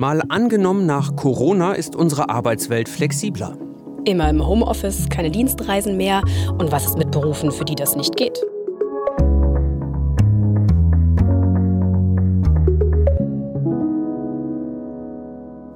Mal 0.00 0.22
angenommen, 0.28 0.86
nach 0.86 1.16
Corona 1.16 1.72
ist 1.72 1.96
unsere 1.96 2.28
Arbeitswelt 2.28 2.88
flexibler. 2.88 3.58
Immer 4.04 4.30
im 4.30 4.46
Homeoffice, 4.46 5.08
keine 5.08 5.32
Dienstreisen 5.32 5.96
mehr. 5.96 6.22
Und 6.56 6.70
was 6.70 6.86
ist 6.86 6.98
mit 6.98 7.10
Berufen, 7.10 7.50
für 7.50 7.64
die 7.64 7.74
das 7.74 7.96
nicht 7.96 8.16
geht? 8.16 8.38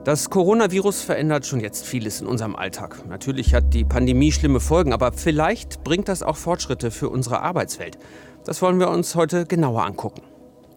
Das 0.04 0.30
Coronavirus 0.30 1.02
verändert 1.02 1.44
schon 1.44 1.58
jetzt 1.58 1.84
vieles 1.84 2.20
in 2.20 2.28
unserem 2.28 2.54
Alltag. 2.54 3.02
Natürlich 3.08 3.54
hat 3.54 3.74
die 3.74 3.84
Pandemie 3.84 4.30
schlimme 4.30 4.60
Folgen, 4.60 4.92
aber 4.92 5.10
vielleicht 5.10 5.82
bringt 5.82 6.06
das 6.06 6.22
auch 6.22 6.36
Fortschritte 6.36 6.92
für 6.92 7.08
unsere 7.08 7.40
Arbeitswelt. 7.40 7.98
Das 8.44 8.62
wollen 8.62 8.78
wir 8.78 8.88
uns 8.88 9.16
heute 9.16 9.46
genauer 9.46 9.84
angucken. 9.84 10.22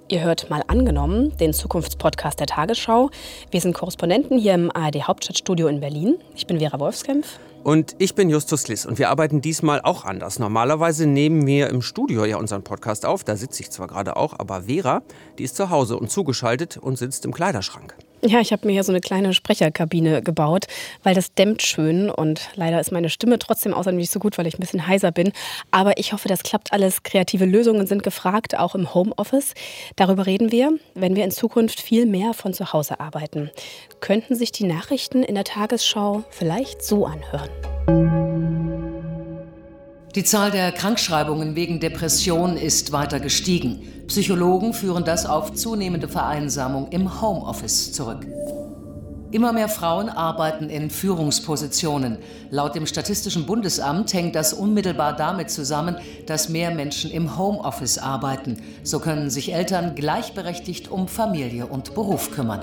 Ihr 0.07 0.21
hört 0.21 0.51
mal 0.51 0.61
angenommen 0.67 1.35
den 1.37 1.51
Zukunftspodcast 1.51 2.39
der 2.39 2.45
Tagesschau. 2.45 3.09
Wir 3.49 3.59
sind 3.59 3.73
Korrespondenten 3.73 4.37
hier 4.37 4.53
im 4.53 4.69
ARD 4.71 5.07
Hauptstadtstudio 5.07 5.67
in 5.67 5.79
Berlin. 5.79 6.17
Ich 6.35 6.45
bin 6.45 6.59
Vera 6.59 6.79
Wolfskämpf. 6.79 7.39
Und 7.63 7.95
ich 7.97 8.13
bin 8.13 8.29
Justus 8.29 8.67
Liss 8.67 8.85
und 8.85 8.99
wir 8.99 9.09
arbeiten 9.09 9.41
diesmal 9.41 9.81
auch 9.81 10.05
anders. 10.05 10.37
Normalerweise 10.37 11.07
nehmen 11.07 11.47
wir 11.47 11.71
im 11.71 11.81
Studio 11.81 12.23
ja 12.23 12.37
unseren 12.37 12.63
Podcast 12.63 13.03
auf. 13.03 13.23
Da 13.23 13.35
sitze 13.35 13.63
ich 13.63 13.71
zwar 13.71 13.87
gerade 13.87 14.15
auch, 14.15 14.37
aber 14.37 14.63
Vera, 14.63 15.01
die 15.39 15.43
ist 15.43 15.55
zu 15.55 15.71
Hause 15.71 15.97
und 15.97 16.11
zugeschaltet 16.11 16.77
und 16.77 16.99
sitzt 16.99 17.25
im 17.25 17.33
Kleiderschrank. 17.33 17.95
Ja, 18.27 18.39
ich 18.39 18.51
habe 18.51 18.65
mir 18.65 18.73
hier 18.73 18.83
so 18.83 18.91
eine 18.91 19.01
kleine 19.01 19.35
Sprecherkabine 19.35 20.23
gebaut, 20.23 20.65
weil 21.03 21.13
das 21.13 21.35
dämmt 21.35 21.61
schön 21.61 22.09
und 22.09 22.49
leider 22.55 22.79
ist 22.79 22.91
meine 22.91 23.09
Stimme 23.09 23.37
trotzdem 23.37 23.71
außerdem 23.71 23.97
nicht 23.99 24.11
so 24.11 24.19
gut, 24.19 24.39
weil 24.39 24.47
ich 24.47 24.55
ein 24.55 24.61
bisschen 24.61 24.87
heiser 24.87 25.11
bin. 25.11 25.31
Aber 25.69 25.99
ich 25.99 26.11
hoffe, 26.11 26.27
das 26.27 26.41
klappt 26.41 26.73
alles. 26.73 27.03
Kreative 27.03 27.45
Lösungen 27.45 27.85
sind 27.85 28.01
gefragt, 28.01 28.57
auch 28.57 28.73
im 28.73 28.95
Homeoffice. 28.95 29.53
Darüber 29.95 30.25
reden 30.25 30.51
wir, 30.51 30.71
wenn 30.95 31.15
wir 31.15 31.23
in 31.23 31.29
Zukunft 31.29 31.79
viel 31.79 32.07
mehr 32.07 32.33
von 32.33 32.51
zu 32.51 32.73
Hause 32.73 32.99
arbeiten. 32.99 33.51
Könnten 33.99 34.33
sich 34.33 34.51
die 34.51 34.65
Nachrichten 34.65 35.21
in 35.21 35.35
der 35.35 35.43
Tagesschau 35.43 36.23
vielleicht 36.31 36.83
so 36.83 37.05
anhören? 37.05 38.74
Die 40.15 40.23
Zahl 40.23 40.49
der 40.49 40.71
Krankschreibungen 40.71 41.57
wegen 41.57 41.81
Depression 41.81 42.55
ist 42.55 42.93
weiter 42.93 43.19
gestiegen. 43.19 43.81
Psychologen 44.07 44.73
führen 44.73 45.03
das 45.03 45.25
auf 45.25 45.53
zunehmende 45.53 46.07
Vereinsamung 46.07 46.87
im 46.91 47.21
Homeoffice 47.21 47.91
zurück. 47.91 48.25
Immer 49.31 49.51
mehr 49.51 49.67
Frauen 49.67 50.07
arbeiten 50.07 50.69
in 50.69 50.89
Führungspositionen. 50.89 52.19
Laut 52.49 52.75
dem 52.75 52.85
Statistischen 52.85 53.45
Bundesamt 53.45 54.13
hängt 54.13 54.35
das 54.35 54.53
unmittelbar 54.53 55.17
damit 55.17 55.49
zusammen, 55.49 55.97
dass 56.27 56.47
mehr 56.47 56.71
Menschen 56.71 57.11
im 57.11 57.37
Homeoffice 57.37 57.97
arbeiten. 57.97 58.61
So 58.83 58.99
können 58.99 59.29
sich 59.29 59.53
Eltern 59.53 59.95
gleichberechtigt 59.95 60.89
um 60.89 61.09
Familie 61.09 61.67
und 61.67 61.93
Beruf 61.93 62.31
kümmern. 62.31 62.61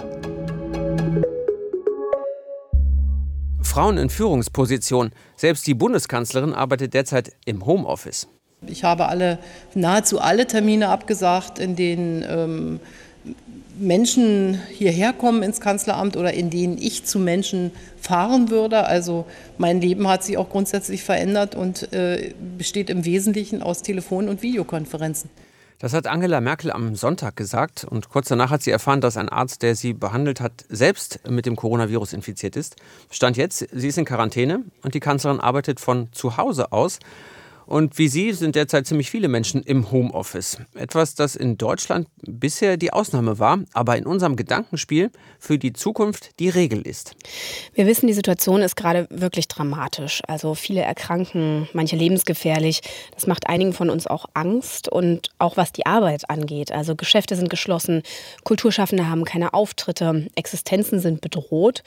Frauen 3.73 3.97
in 3.97 4.11
Führungspositionen. 4.11 5.15
Selbst 5.35 5.67
die 5.67 5.73
Bundeskanzlerin 5.73 6.53
arbeitet 6.53 6.93
derzeit 6.93 7.33
im 7.47 7.65
Homeoffice. 7.65 8.29
Ich 8.67 8.85
habe 8.85 9.09
alle, 9.09 9.39
nahezu 9.75 10.21
alle 10.21 10.47
Termine 10.47 10.91
abgesagt, 10.91 11.59
in 11.59 11.75
denen 11.75 12.23
ähm, 12.29 12.81
Menschen 13.79 14.61
hierher 14.69 15.15
kommen 15.15 15.43
ins 15.43 15.59
Kanzleramt 15.59 16.19
oder 16.19 16.35
in 16.35 16.51
denen 16.51 16.77
ich 16.77 17.07
zu 17.07 17.19
Menschen 17.19 17.71
fahren 17.99 18.51
würde. 18.51 18.85
Also 18.85 19.25
mein 19.57 19.81
Leben 19.81 20.07
hat 20.07 20.23
sich 20.23 20.37
auch 20.37 20.51
grundsätzlich 20.51 21.03
verändert 21.03 21.55
und 21.55 21.95
äh, 21.95 22.35
besteht 22.59 22.91
im 22.91 23.07
Wesentlichen 23.07 23.63
aus 23.63 23.81
Telefon- 23.81 24.29
und 24.29 24.43
Videokonferenzen. 24.43 25.31
Das 25.83 25.95
hat 25.95 26.07
Angela 26.07 26.41
Merkel 26.41 26.71
am 26.71 26.95
Sonntag 26.95 27.35
gesagt 27.35 27.83
und 27.83 28.09
kurz 28.09 28.29
danach 28.29 28.51
hat 28.53 28.63
sie 28.63 28.71
erfahren, 28.71 29.01
dass 29.01 29.17
ein 29.17 29.29
Arzt, 29.29 29.63
der 29.63 29.75
sie 29.75 29.95
behandelt 29.95 30.41
hat, 30.41 30.65
selbst 30.69 31.19
mit 31.29 31.45
dem 31.45 31.57
Coronavirus 31.57 32.13
infiziert 32.13 32.55
ist. 32.55 32.77
Stand 33.11 33.37
jetzt, 33.37 33.67
sie 33.73 33.89
ist 33.89 33.99
in 33.99 34.05
Quarantäne 34.05 34.63
und 34.85 34.95
die 34.95 35.01
Kanzlerin 35.01 35.41
arbeitet 35.41 35.81
von 35.81 36.13
zu 36.13 36.37
Hause 36.37 36.71
aus. 36.71 37.01
Und 37.73 37.97
wie 37.97 38.09
Sie 38.09 38.35
sind 38.35 38.55
derzeit 38.55 38.87
ziemlich 38.87 39.11
viele 39.11 39.29
Menschen 39.29 39.63
im 39.63 39.91
Homeoffice. 39.91 40.59
Etwas, 40.75 41.15
das 41.15 41.35
in 41.35 41.57
Deutschland 41.57 42.07
bisher 42.21 42.77
die 42.77 42.93
Ausnahme 42.93 43.39
war, 43.39 43.61
aber 43.73 43.97
in 43.97 44.05
unserem 44.05 44.37
Gedankenspiel 44.37 45.11
für 45.39 45.57
die 45.57 45.73
Zukunft 45.73 46.39
die 46.39 46.51
Regel 46.51 46.83
ist. 46.83 47.15
Wir 47.73 47.87
wissen, 47.87 48.09
die 48.09 48.13
Situation 48.13 48.61
ist 48.61 48.77
gerade 48.77 49.07
wirklich 49.09 49.49
dramatisch. 49.49 50.21
Also 50.29 50.55
viele 50.55 50.83
erkranken, 50.83 51.67
manche 51.73 51.97
lebensgefährlich. 51.97 52.83
Das 53.15 53.27
macht 53.27 53.49
einigen 53.49 53.73
von 53.73 53.89
uns 53.89 54.07
auch 54.07 54.27
Angst 54.35 54.91
und 54.91 55.31
auch 55.39 55.57
was 55.57 55.73
die 55.73 55.87
Arbeit 55.87 56.29
angeht. 56.29 56.73
Also 56.73 56.95
Geschäfte 56.95 57.37
sind 57.37 57.49
geschlossen, 57.49 58.03
Kulturschaffende 58.45 59.09
haben 59.09 59.25
keine 59.25 59.55
Auftritte, 59.55 60.27
Existenzen 60.35 61.01
sind 61.01 61.23
bedroht 61.23 61.83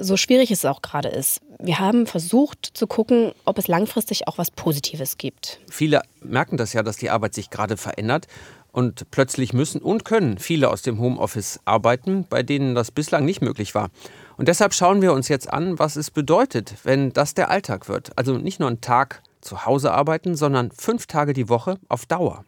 so 0.00 0.16
schwierig 0.16 0.50
es 0.50 0.64
auch 0.64 0.82
gerade 0.82 1.08
ist. 1.08 1.40
Wir 1.58 1.78
haben 1.78 2.06
versucht 2.06 2.66
zu 2.72 2.86
gucken, 2.86 3.32
ob 3.44 3.58
es 3.58 3.68
langfristig 3.68 4.26
auch 4.26 4.38
was 4.38 4.50
Positives 4.50 5.18
gibt. 5.18 5.60
Viele 5.70 6.02
merken 6.22 6.56
das 6.56 6.72
ja, 6.72 6.82
dass 6.82 6.96
die 6.96 7.10
Arbeit 7.10 7.34
sich 7.34 7.50
gerade 7.50 7.76
verändert. 7.76 8.26
Und 8.72 9.10
plötzlich 9.10 9.52
müssen 9.52 9.80
und 9.80 10.04
können 10.04 10.38
viele 10.38 10.70
aus 10.70 10.82
dem 10.82 11.00
Homeoffice 11.00 11.58
arbeiten, 11.64 12.24
bei 12.30 12.44
denen 12.44 12.76
das 12.76 12.92
bislang 12.92 13.24
nicht 13.24 13.42
möglich 13.42 13.74
war. 13.74 13.90
Und 14.36 14.46
deshalb 14.46 14.74
schauen 14.74 15.02
wir 15.02 15.12
uns 15.12 15.26
jetzt 15.26 15.52
an, 15.52 15.80
was 15.80 15.96
es 15.96 16.12
bedeutet, 16.12 16.74
wenn 16.84 17.12
das 17.12 17.34
der 17.34 17.50
Alltag 17.50 17.88
wird. 17.88 18.16
Also 18.16 18.38
nicht 18.38 18.60
nur 18.60 18.70
ein 18.70 18.80
Tag 18.80 19.22
zu 19.40 19.64
Hause 19.64 19.92
arbeiten, 19.92 20.34
sondern 20.34 20.70
fünf 20.70 21.06
Tage 21.06 21.32
die 21.32 21.48
Woche 21.48 21.78
auf 21.88 22.06
Dauer. 22.06 22.44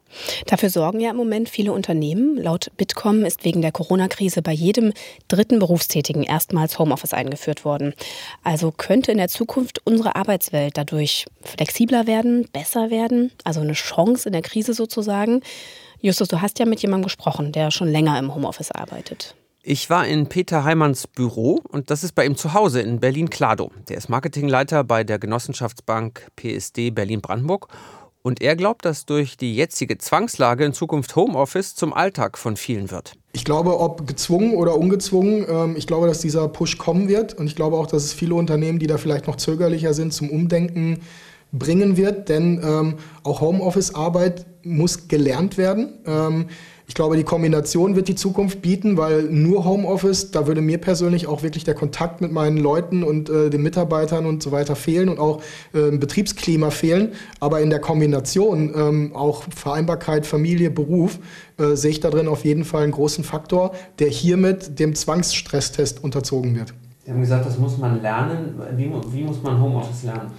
Dafür 0.47 0.70
sorgen 0.70 1.00
ja 1.00 1.10
im 1.10 1.16
Moment 1.16 1.48
viele 1.48 1.72
Unternehmen. 1.72 2.36
Laut 2.36 2.70
Bitkom 2.76 3.25
ist 3.25 3.44
wegen 3.44 3.62
der 3.62 3.72
Corona-Krise 3.72 4.42
bei 4.42 4.53
jedem 4.53 4.92
dritten 5.28 5.58
Berufstätigen 5.58 6.22
erstmals 6.22 6.78
Homeoffice 6.78 7.14
eingeführt 7.14 7.64
worden. 7.64 7.94
Also 8.44 8.70
könnte 8.70 9.12
in 9.12 9.19
der 9.19 9.28
Zukunft 9.28 9.81
unsere 9.84 10.16
Arbeitswelt 10.16 10.76
dadurch 10.76 11.26
flexibler 11.42 12.06
werden, 12.06 12.48
besser 12.52 12.91
werden, 12.91 13.32
also 13.44 13.60
eine 13.60 13.72
Chance 13.72 14.28
in 14.28 14.32
der 14.32 14.42
Krise 14.42 14.75
sozusagen. 14.75 15.41
Justus, 16.00 16.28
du 16.28 16.41
hast 16.41 16.58
ja 16.58 16.66
mit 16.66 16.82
jemandem 16.82 17.04
gesprochen, 17.04 17.52
der 17.52 17.70
schon 17.70 17.88
länger 17.88 18.19
im 18.19 18.34
Homeoffice 18.34 18.72
arbeitet. 18.72 19.34
Ich 19.64 19.88
war 19.90 20.04
in 20.08 20.26
Peter 20.26 20.64
Heimanns 20.64 21.06
Büro 21.06 21.60
und 21.68 21.90
das 21.90 22.02
ist 22.02 22.16
bei 22.16 22.26
ihm 22.26 22.36
zu 22.36 22.52
Hause 22.52 22.80
in 22.80 22.98
Berlin-Kladow. 22.98 23.70
Der 23.88 23.96
ist 23.96 24.08
Marketingleiter 24.08 24.82
bei 24.82 25.04
der 25.04 25.20
Genossenschaftsbank 25.20 26.26
PSD 26.34 26.90
Berlin-Brandenburg 26.90 27.68
und 28.22 28.42
er 28.42 28.56
glaubt, 28.56 28.84
dass 28.84 29.06
durch 29.06 29.36
die 29.36 29.54
jetzige 29.54 29.98
Zwangslage 29.98 30.64
in 30.64 30.72
Zukunft 30.72 31.14
Homeoffice 31.14 31.76
zum 31.76 31.92
Alltag 31.92 32.38
von 32.38 32.56
vielen 32.56 32.90
wird. 32.90 33.12
Ich 33.34 33.44
glaube, 33.44 33.78
ob 33.78 34.04
gezwungen 34.08 34.56
oder 34.56 34.76
ungezwungen, 34.76 35.46
ähm, 35.48 35.76
ich 35.76 35.86
glaube, 35.86 36.08
dass 36.08 36.18
dieser 36.18 36.48
Push 36.48 36.78
kommen 36.78 37.06
wird. 37.06 37.34
Und 37.34 37.46
ich 37.46 37.54
glaube 37.54 37.76
auch, 37.76 37.86
dass 37.86 38.02
es 38.02 38.12
viele 38.12 38.34
Unternehmen, 38.34 38.80
die 38.80 38.88
da 38.88 38.98
vielleicht 38.98 39.28
noch 39.28 39.36
zögerlicher 39.36 39.94
sind, 39.94 40.12
zum 40.12 40.28
Umdenken 40.28 41.02
bringen 41.52 41.96
wird. 41.96 42.28
Denn 42.28 42.60
ähm, 42.64 42.96
auch 43.22 43.40
Homeoffice-Arbeit 43.40 44.44
muss 44.64 45.06
gelernt 45.06 45.56
werden. 45.56 46.48
Ich 46.92 46.94
glaube, 46.94 47.16
die 47.16 47.25
Kombination 47.25 47.97
wird 47.97 48.08
die 48.08 48.14
Zukunft 48.14 48.60
bieten, 48.60 48.98
weil 48.98 49.22
nur 49.22 49.64
Homeoffice, 49.64 50.30
da 50.30 50.47
würde 50.47 50.60
mir 50.60 50.76
persönlich 50.76 51.26
auch 51.26 51.42
wirklich 51.42 51.64
der 51.64 51.72
Kontakt 51.72 52.20
mit 52.20 52.32
meinen 52.32 52.58
Leuten 52.58 53.03
und 53.03 53.30
äh, 53.30 53.48
den 53.48 53.62
Mitarbeitern 53.62 54.26
und 54.26 54.42
so 54.42 54.53
weiter 54.53 54.76
fehlen 54.76 55.08
und 55.08 55.19
auch 55.19 55.41
äh, 55.72 55.97
Betriebsklima 55.97 56.69
fehlen. 56.69 57.12
Aber 57.41 57.62
in 57.62 57.70
der 57.70 57.78
Kombination 57.78 58.75
ähm, 58.76 59.16
auch 59.16 59.44
Vereinbarkeit, 59.56 60.26
Familie, 60.26 60.70
Beruf 60.70 61.19
äh, 61.58 61.76
sehe 61.76 61.92
ich 61.92 62.00
da 62.00 62.10
drin 62.10 62.28
auf 62.28 62.44
jeden 62.44 62.66
Fall 62.66 62.82
einen 62.82 62.92
großen 62.92 63.25
Faktor, 63.25 63.72
der 63.98 64.08
hiermit 64.08 64.78
dem 64.78 64.94
Zwangsstresstest 64.94 66.04
unterzogen 66.04 66.54
wird. 66.56 66.75
Sie 67.06 67.10
haben 67.10 67.20
gesagt, 67.20 67.47
das 67.47 67.56
muss 67.56 67.78
man 67.78 68.02
lernen. 68.02 68.60
Wie, 68.76 68.92
wie 69.12 69.22
muss 69.22 69.42
man 69.42 69.58
Homeoffice 69.58 70.02
lernen? 70.02 70.31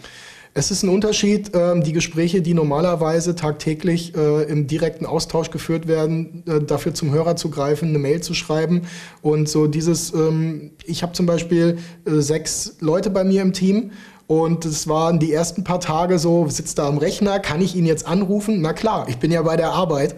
Es 0.55 0.69
ist 0.69 0.83
ein 0.83 0.89
Unterschied, 0.89 1.51
ähm, 1.55 1.83
die 1.83 1.93
Gespräche, 1.93 2.43
die 2.43 2.53
normalerweise 2.53 3.33
tagtäglich 3.33 4.15
äh, 4.15 4.43
im 4.43 4.67
direkten 4.67 5.07
Austausch 5.07 5.49
geführt 5.49 5.87
werden, 5.87 6.43
äh, 6.45 6.61
dafür 6.61 6.93
zum 6.93 7.11
Hörer 7.11 7.35
zu 7.35 7.49
greifen, 7.49 7.89
eine 7.89 7.97
Mail 7.97 8.21
zu 8.21 8.35
schreiben. 8.35 8.83
Und 9.23 9.49
so 9.49 9.65
dieses, 9.65 10.13
ähm, 10.13 10.71
ich 10.85 11.01
habe 11.01 11.13
zum 11.13 11.25
Beispiel 11.25 11.79
äh, 12.05 12.19
sechs 12.19 12.75
Leute 12.81 13.09
bei 13.09 13.23
mir 13.23 13.41
im 13.41 13.53
Team 13.53 13.93
und 14.27 14.63
es 14.63 14.87
waren 14.87 15.17
die 15.17 15.33
ersten 15.33 15.63
paar 15.63 15.79
Tage 15.79 16.19
so, 16.19 16.47
sitzt 16.47 16.77
da 16.77 16.87
am 16.87 16.99
Rechner, 16.99 17.39
kann 17.39 17.59
ich 17.59 17.75
ihn 17.75 17.87
jetzt 17.87 18.05
anrufen? 18.05 18.61
Na 18.61 18.73
klar, 18.73 19.07
ich 19.09 19.17
bin 19.17 19.31
ja 19.31 19.41
bei 19.41 19.57
der 19.57 19.71
Arbeit. 19.71 20.15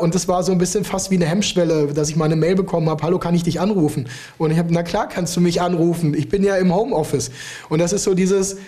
Und 0.00 0.14
das 0.14 0.28
war 0.28 0.44
so 0.44 0.52
ein 0.52 0.58
bisschen 0.58 0.84
fast 0.84 1.10
wie 1.10 1.16
eine 1.16 1.26
Hemmschwelle, 1.26 1.88
dass 1.88 2.08
ich 2.08 2.14
mal 2.14 2.26
eine 2.26 2.36
Mail 2.36 2.54
bekommen 2.54 2.88
habe, 2.88 3.02
hallo, 3.02 3.18
kann 3.18 3.34
ich 3.34 3.42
dich 3.42 3.58
anrufen? 3.58 4.08
Und 4.38 4.52
ich 4.52 4.58
habe, 4.58 4.72
na 4.72 4.84
klar, 4.84 5.08
kannst 5.08 5.36
du 5.36 5.40
mich 5.40 5.60
anrufen, 5.60 6.14
ich 6.14 6.28
bin 6.28 6.44
ja 6.44 6.54
im 6.56 6.72
Homeoffice. 6.72 7.32
Und 7.68 7.80
das 7.80 7.92
ist 7.92 8.04
so 8.04 8.14
dieses, 8.14 8.58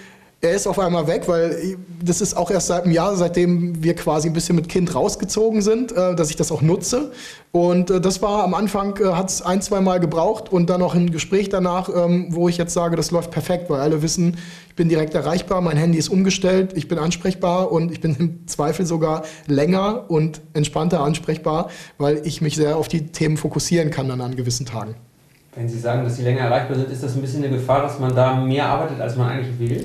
er 0.44 0.54
ist 0.54 0.66
auf 0.66 0.78
einmal 0.78 1.06
weg, 1.06 1.22
weil 1.26 1.76
das 2.02 2.20
ist 2.20 2.36
auch 2.36 2.50
erst 2.50 2.66
seit 2.66 2.84
einem 2.84 2.92
Jahr, 2.92 3.16
seitdem 3.16 3.82
wir 3.82 3.94
quasi 3.94 4.28
ein 4.28 4.34
bisschen 4.34 4.56
mit 4.56 4.68
Kind 4.68 4.94
rausgezogen 4.94 5.62
sind, 5.62 5.92
äh, 5.92 6.14
dass 6.14 6.28
ich 6.28 6.36
das 6.36 6.52
auch 6.52 6.60
nutze. 6.60 7.12
Und 7.50 7.90
äh, 7.90 8.00
das 8.00 8.20
war 8.20 8.44
am 8.44 8.52
Anfang, 8.52 8.98
äh, 8.98 9.06
hat 9.14 9.30
es 9.30 9.40
ein, 9.40 9.62
zwei 9.62 9.80
Mal 9.80 10.00
gebraucht 10.00 10.52
und 10.52 10.68
dann 10.68 10.80
noch 10.80 10.94
ein 10.94 11.10
Gespräch 11.10 11.48
danach, 11.48 11.88
ähm, 11.88 12.26
wo 12.28 12.48
ich 12.48 12.58
jetzt 12.58 12.74
sage, 12.74 12.94
das 12.94 13.10
läuft 13.10 13.30
perfekt, 13.30 13.70
weil 13.70 13.80
alle 13.80 14.02
wissen, 14.02 14.36
ich 14.68 14.74
bin 14.74 14.88
direkt 14.88 15.14
erreichbar, 15.14 15.62
mein 15.62 15.78
Handy 15.78 15.98
ist 15.98 16.10
umgestellt, 16.10 16.72
ich 16.76 16.88
bin 16.88 16.98
ansprechbar 16.98 17.72
und 17.72 17.90
ich 17.90 18.00
bin 18.00 18.14
im 18.18 18.46
Zweifel 18.46 18.84
sogar 18.84 19.22
länger 19.46 20.10
und 20.10 20.42
entspannter 20.52 21.00
ansprechbar, 21.00 21.70
weil 21.96 22.20
ich 22.24 22.42
mich 22.42 22.56
sehr 22.56 22.76
auf 22.76 22.88
die 22.88 23.06
Themen 23.06 23.38
fokussieren 23.38 23.90
kann 23.90 24.08
dann 24.08 24.20
an 24.20 24.36
gewissen 24.36 24.66
Tagen. 24.66 24.94
Wenn 25.54 25.68
Sie 25.68 25.78
sagen, 25.78 26.02
dass 26.02 26.16
Sie 26.16 26.22
länger 26.22 26.40
erreichbar 26.40 26.76
sind, 26.76 26.90
ist 26.90 27.02
das 27.02 27.14
ein 27.14 27.20
bisschen 27.22 27.44
eine 27.44 27.56
Gefahr, 27.56 27.82
dass 27.82 27.98
man 27.98 28.14
da 28.14 28.34
mehr 28.34 28.66
arbeitet, 28.66 29.00
als 29.00 29.16
man 29.16 29.30
eigentlich 29.30 29.58
will? 29.58 29.84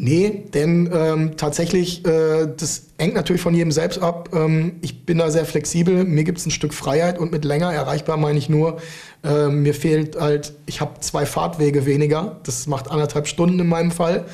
Nee, 0.00 0.44
denn 0.54 0.88
ähm, 0.94 1.36
tatsächlich, 1.36 2.06
äh, 2.06 2.46
das 2.56 2.86
hängt 2.98 3.14
natürlich 3.14 3.42
von 3.42 3.52
jedem 3.52 3.72
selbst 3.72 4.00
ab. 4.00 4.28
Ähm, 4.32 4.76
ich 4.80 5.04
bin 5.04 5.18
da 5.18 5.28
sehr 5.28 5.44
flexibel, 5.44 6.04
mir 6.04 6.22
gibt 6.22 6.38
es 6.38 6.46
ein 6.46 6.52
Stück 6.52 6.72
Freiheit 6.72 7.18
und 7.18 7.32
mit 7.32 7.44
länger 7.44 7.72
erreichbar 7.72 8.16
meine 8.16 8.38
ich 8.38 8.48
nur, 8.48 8.76
äh, 9.24 9.48
mir 9.48 9.74
fehlt 9.74 10.14
halt, 10.14 10.52
ich 10.66 10.80
habe 10.80 11.00
zwei 11.00 11.26
Fahrtwege 11.26 11.84
weniger, 11.84 12.38
das 12.44 12.68
macht 12.68 12.88
anderthalb 12.92 13.26
Stunden 13.26 13.58
in 13.58 13.66
meinem 13.66 13.90
Fall. 13.90 14.26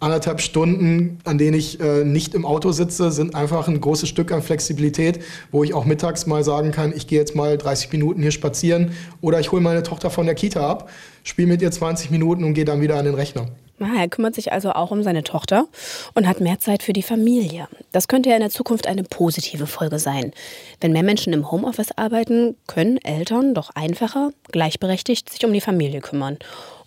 Anderthalb 0.00 0.40
Stunden, 0.40 1.20
an 1.22 1.38
denen 1.38 1.56
ich 1.56 1.78
äh, 1.78 2.02
nicht 2.02 2.34
im 2.34 2.44
Auto 2.44 2.72
sitze, 2.72 3.12
sind 3.12 3.36
einfach 3.36 3.68
ein 3.68 3.80
großes 3.80 4.08
Stück 4.08 4.32
an 4.32 4.42
Flexibilität, 4.42 5.20
wo 5.52 5.62
ich 5.62 5.72
auch 5.72 5.84
mittags 5.84 6.26
mal 6.26 6.42
sagen 6.42 6.72
kann, 6.72 6.92
ich 6.92 7.06
gehe 7.06 7.20
jetzt 7.20 7.36
mal 7.36 7.56
30 7.56 7.92
Minuten 7.92 8.22
hier 8.22 8.32
spazieren 8.32 8.90
oder 9.20 9.38
ich 9.38 9.52
hole 9.52 9.62
meine 9.62 9.84
Tochter 9.84 10.10
von 10.10 10.26
der 10.26 10.34
Kita 10.34 10.68
ab, 10.68 10.90
spiele 11.22 11.46
mit 11.46 11.62
ihr 11.62 11.70
20 11.70 12.10
Minuten 12.10 12.42
und 12.42 12.54
gehe 12.54 12.64
dann 12.64 12.80
wieder 12.80 12.96
an 12.96 13.04
den 13.04 13.14
Rechner. 13.14 13.46
Ah, 13.84 14.00
er 14.00 14.08
kümmert 14.08 14.34
sich 14.34 14.52
also 14.52 14.72
auch 14.72 14.90
um 14.90 15.02
seine 15.02 15.24
Tochter 15.24 15.66
und 16.14 16.26
hat 16.26 16.40
mehr 16.40 16.58
Zeit 16.58 16.82
für 16.82 16.92
die 16.92 17.02
Familie. 17.02 17.68
Das 17.90 18.08
könnte 18.08 18.30
ja 18.30 18.36
in 18.36 18.42
der 18.42 18.50
Zukunft 18.50 18.86
eine 18.86 19.02
positive 19.02 19.66
Folge 19.66 19.98
sein. 19.98 20.32
Wenn 20.80 20.92
mehr 20.92 21.02
Menschen 21.02 21.32
im 21.32 21.50
Homeoffice 21.50 21.92
arbeiten, 21.96 22.56
können 22.66 22.98
Eltern 22.98 23.54
doch 23.54 23.70
einfacher, 23.74 24.30
gleichberechtigt 24.50 25.30
sich 25.30 25.44
um 25.44 25.52
die 25.52 25.60
Familie 25.60 26.00
kümmern. 26.00 26.38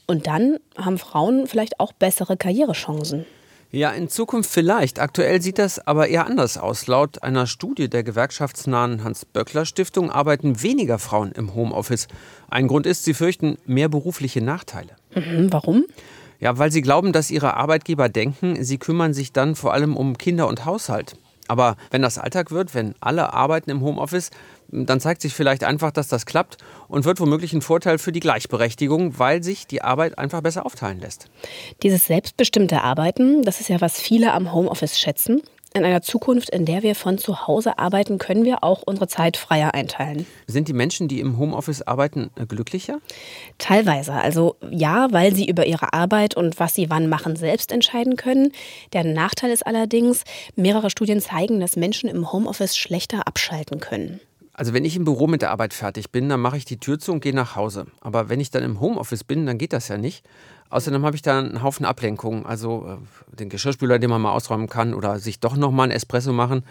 Und 0.07 0.27
dann 0.27 0.57
haben 0.77 0.97
Frauen 0.97 1.47
vielleicht 1.47 1.80
auch 1.80 1.92
bessere 1.92 2.38
Karrierechancen. 2.38 3.25
Ja, 3.71 3.89
in 3.89 4.07
Zukunft 4.07 4.50
vielleicht. 4.50 5.00
Aktuell 5.00 5.42
sieht 5.42 5.57
das 5.59 5.86
aber 5.86 6.07
eher 6.07 6.25
anders 6.25 6.57
aus. 6.57 6.88
Laut 6.88 7.24
einer 7.24 7.45
Studie 7.45 7.89
der 7.89 8.03
gewerkschaftsnahen 8.03 9.03
Hans-Böckler-Stiftung 9.03 10.12
arbeiten 10.12 10.62
weniger 10.62 10.97
Frauen 10.97 11.33
im 11.33 11.56
Homeoffice. 11.56 12.07
Ein 12.50 12.68
Grund 12.69 12.86
ist, 12.86 13.03
sie 13.03 13.13
fürchten 13.13 13.57
mehr 13.65 13.89
berufliche 13.89 14.42
Nachteile. 14.42 14.95
Mhm, 15.13 15.51
warum? 15.51 15.83
Ja, 16.45 16.59
weil 16.59 16.71
sie 16.71 16.83
glauben, 16.83 17.12
dass 17.12 17.31
ihre 17.31 17.56
Arbeitgeber 17.56 18.07
denken, 18.07 18.63
sie 18.63 18.77
kümmern 18.77 19.15
sich 19.15 19.33
dann 19.33 19.56
vor 19.56 19.74
allem 19.74 19.97
um 19.97 20.15
Kinder 20.15 20.47
und 20.47 20.63
Haushalt. 20.63 21.15
Aber 21.47 21.75
wenn 21.89 22.03
das 22.03 22.19
Alltag 22.19 22.51
wird, 22.51 22.75
wenn 22.75 22.94
alle 23.00 23.33
arbeiten 23.33 23.71
im 23.71 23.81
Homeoffice, 23.81 24.30
dann 24.68 25.00
zeigt 25.00 25.24
sich 25.24 25.33
vielleicht 25.33 25.63
einfach, 25.63 25.89
dass 25.89 26.07
das 26.07 26.27
klappt 26.27 26.57
und 26.88 27.03
wird 27.03 27.19
womöglich 27.19 27.53
ein 27.53 27.63
Vorteil 27.63 27.97
für 27.97 28.12
die 28.12 28.19
Gleichberechtigung, 28.19 29.18
weil 29.18 29.42
sich 29.42 29.65
die 29.65 29.81
Arbeit 29.81 30.19
einfach 30.19 30.42
besser 30.42 30.68
aufteilen 30.68 31.00
lässt. 31.00 31.31
Dieses 31.81 32.06
selbstbestimmte 32.06 32.83
Arbeiten, 32.83 33.42
das 33.42 33.59
ist 33.59 33.69
ja, 33.69 33.81
was 33.81 34.00
viele 34.00 34.31
am 34.31 34.53
Homeoffice 34.53 35.00
schätzen. 35.00 35.42
In 35.75 35.83
einer 35.83 36.01
Zukunft, 36.01 36.51
in 36.51 36.63
der 36.63 36.83
wir 36.83 36.95
von 36.95 37.18
zu 37.18 37.48
Hause 37.48 37.77
arbeiten, 37.77 38.18
können 38.18 38.45
wir 38.45 38.63
auch 38.63 38.81
unsere 38.86 39.10
Zeit 39.10 39.36
freier 39.36 39.74
einteilen. 39.74 40.25
Sind 40.48 40.69
die 40.69 40.74
Menschen, 40.74 41.10
die 41.10 41.19
im 41.19 41.38
Homeoffice 41.38 41.81
arbeiten, 41.81 42.30
glücklicher? 42.48 43.00
Teilweise. 43.57 44.13
Also 44.13 44.56
ja, 44.72 45.10
weil 45.12 45.36
sie 45.36 45.45
über 45.45 45.66
ihre 45.66 45.92
Arbeit 45.92 46.38
und 46.38 46.62
was 46.62 46.75
sie 46.75 46.89
wann 46.89 47.10
machen 47.10 47.36
selbst 47.36 47.74
entscheiden 47.74 48.16
können. 48.16 48.54
Der 48.94 49.04
Nachteil 49.04 49.51
ist 49.51 49.68
allerdings, 49.68 50.24
mehrere 50.56 50.89
Studien 50.89 51.19
zeigen, 51.19 51.60
dass 51.60 51.75
Menschen 51.75 52.10
im 52.10 52.31
Homeoffice 52.31 52.78
schlechter 52.78 53.28
abschalten 53.28 53.81
können. 53.81 54.21
Also 54.54 54.74
wenn 54.74 54.86
ich 54.86 54.95
im 54.95 55.04
Büro 55.04 55.28
mit 55.28 55.42
der 55.42 55.51
Arbeit 55.51 55.74
fertig 55.74 56.12
bin, 56.12 56.30
dann 56.30 56.39
mache 56.39 56.56
ich 56.56 56.63
die 56.63 56.78
Tür 56.78 56.98
zu 57.00 57.12
und 57.12 57.19
gehe 57.19 57.36
nach 57.36 57.57
Hause. 57.57 57.88
Aber 58.00 58.30
wenn 58.30 58.39
ich 58.39 58.50
dann 58.50 58.63
im 58.63 58.80
Homeoffice 58.80 59.25
bin, 59.25 59.45
dann 59.45 59.57
geht 59.57 59.74
das 59.74 59.89
ja 59.89 59.98
nicht. 59.98 60.25
Außerdem 60.69 61.06
habe 61.06 61.15
ich 61.15 61.21
da 61.21 61.39
einen 61.39 61.63
Haufen 61.63 61.85
Ablenkungen. 61.85 62.45
Also 62.45 62.85
äh, 62.88 63.35
den 63.35 63.50
Geschirrspüler, 63.50 64.00
den 64.00 64.09
man 64.09 64.21
mal 64.21 64.31
ausräumen 64.31 64.67
kann 64.67 64.94
oder 64.94 65.19
sich 65.19 65.39
doch 65.39 65.56
nochmal 65.56 65.88
ein 65.88 65.91
Espresso 65.91 66.33
machen. 66.33 66.63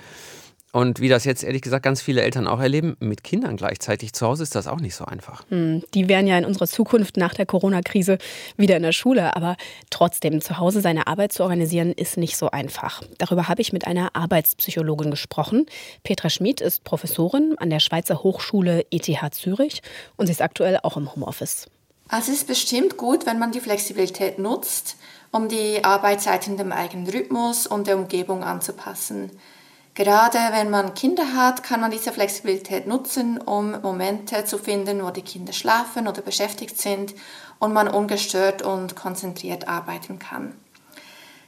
Und 0.74 0.98
wie 0.98 1.08
das 1.08 1.22
jetzt 1.22 1.44
ehrlich 1.44 1.62
gesagt 1.62 1.84
ganz 1.84 2.02
viele 2.02 2.22
Eltern 2.22 2.48
auch 2.48 2.58
erleben, 2.58 2.96
mit 2.98 3.22
Kindern 3.22 3.56
gleichzeitig 3.56 4.12
zu 4.12 4.26
Hause 4.26 4.42
ist 4.42 4.56
das 4.56 4.66
auch 4.66 4.80
nicht 4.80 4.96
so 4.96 5.04
einfach. 5.04 5.44
Hm, 5.48 5.84
die 5.94 6.08
wären 6.08 6.26
ja 6.26 6.36
in 6.36 6.44
unserer 6.44 6.66
Zukunft 6.66 7.16
nach 7.16 7.32
der 7.32 7.46
Corona-Krise 7.46 8.18
wieder 8.56 8.76
in 8.76 8.82
der 8.82 8.90
Schule. 8.90 9.36
Aber 9.36 9.56
trotzdem, 9.90 10.40
zu 10.40 10.58
Hause 10.58 10.80
seine 10.80 11.06
Arbeit 11.06 11.32
zu 11.32 11.44
organisieren, 11.44 11.92
ist 11.92 12.16
nicht 12.16 12.36
so 12.36 12.50
einfach. 12.50 13.02
Darüber 13.18 13.46
habe 13.46 13.62
ich 13.62 13.72
mit 13.72 13.86
einer 13.86 14.16
Arbeitspsychologin 14.16 15.12
gesprochen. 15.12 15.66
Petra 16.02 16.28
Schmid 16.28 16.60
ist 16.60 16.82
Professorin 16.82 17.54
an 17.58 17.70
der 17.70 17.78
Schweizer 17.78 18.24
Hochschule 18.24 18.84
ETH 18.90 19.32
Zürich 19.32 19.80
und 20.16 20.26
sie 20.26 20.32
ist 20.32 20.42
aktuell 20.42 20.80
auch 20.82 20.96
im 20.96 21.14
Homeoffice. 21.14 21.68
Also 22.08 22.32
es 22.32 22.38
ist 22.38 22.46
bestimmt 22.46 22.96
gut, 22.96 23.26
wenn 23.26 23.38
man 23.38 23.52
die 23.52 23.60
Flexibilität 23.60 24.38
nutzt, 24.38 24.96
um 25.30 25.48
die 25.48 25.82
Arbeitszeit 25.82 26.46
in 26.46 26.56
dem 26.56 26.70
eigenen 26.70 27.08
Rhythmus 27.08 27.66
und 27.66 27.86
der 27.86 27.96
Umgebung 27.96 28.44
anzupassen. 28.44 29.30
Gerade 29.94 30.38
wenn 30.50 30.70
man 30.70 30.94
Kinder 30.94 31.34
hat, 31.34 31.62
kann 31.62 31.80
man 31.80 31.90
diese 31.90 32.12
Flexibilität 32.12 32.86
nutzen, 32.86 33.38
um 33.38 33.80
Momente 33.80 34.44
zu 34.44 34.58
finden, 34.58 35.02
wo 35.04 35.10
die 35.10 35.22
Kinder 35.22 35.52
schlafen 35.52 36.08
oder 36.08 36.20
beschäftigt 36.20 36.80
sind 36.80 37.14
und 37.60 37.72
man 37.72 37.88
ungestört 37.88 38.62
und 38.62 38.96
konzentriert 38.96 39.68
arbeiten 39.68 40.18
kann. 40.18 40.54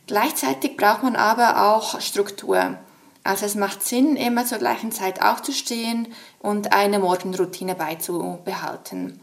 Gleichzeitig 0.07 0.77
braucht 0.77 1.03
man 1.03 1.17
aber 1.17 1.73
auch 1.73 2.01
Struktur. 2.01 2.79
Also 3.25 3.45
es 3.45 3.57
macht 3.57 3.83
Sinn, 3.83 4.15
immer 4.15 4.47
zur 4.47 4.59
gleichen 4.59 4.93
Zeit 4.93 5.21
aufzustehen 5.21 6.15
und 6.39 6.73
eine 6.73 7.01
Morgenroutine 7.01 7.75
beizubehalten. 7.75 9.21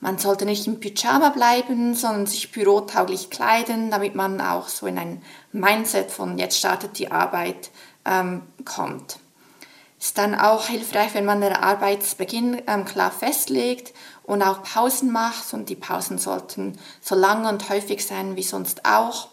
Man 0.00 0.18
sollte 0.18 0.44
nicht 0.44 0.66
im 0.68 0.78
Pyjama 0.78 1.30
bleiben, 1.30 1.94
sondern 1.94 2.26
sich 2.26 2.52
bürotauglich 2.52 3.30
kleiden, 3.30 3.90
damit 3.90 4.14
man 4.14 4.40
auch 4.40 4.68
so 4.68 4.86
in 4.86 4.96
ein 4.96 5.22
Mindset 5.52 6.10
von 6.12 6.38
jetzt 6.38 6.56
startet 6.56 6.98
die 6.98 7.10
Arbeit 7.10 7.70
ähm, 8.04 8.42
kommt. 8.64 9.18
Ist 9.98 10.16
dann 10.16 10.36
auch 10.36 10.66
hilfreich, 10.68 11.14
wenn 11.14 11.24
man 11.24 11.40
den 11.40 11.52
Arbeitsbeginn 11.52 12.62
ähm, 12.68 12.84
klar 12.84 13.10
festlegt 13.10 13.92
und 14.22 14.42
auch 14.42 14.62
Pausen 14.62 15.10
macht 15.10 15.52
und 15.52 15.68
die 15.68 15.74
Pausen 15.74 16.18
sollten 16.18 16.78
so 17.00 17.16
lang 17.16 17.46
und 17.46 17.68
häufig 17.68 18.06
sein 18.06 18.36
wie 18.36 18.44
sonst 18.44 18.84
auch. 18.84 19.28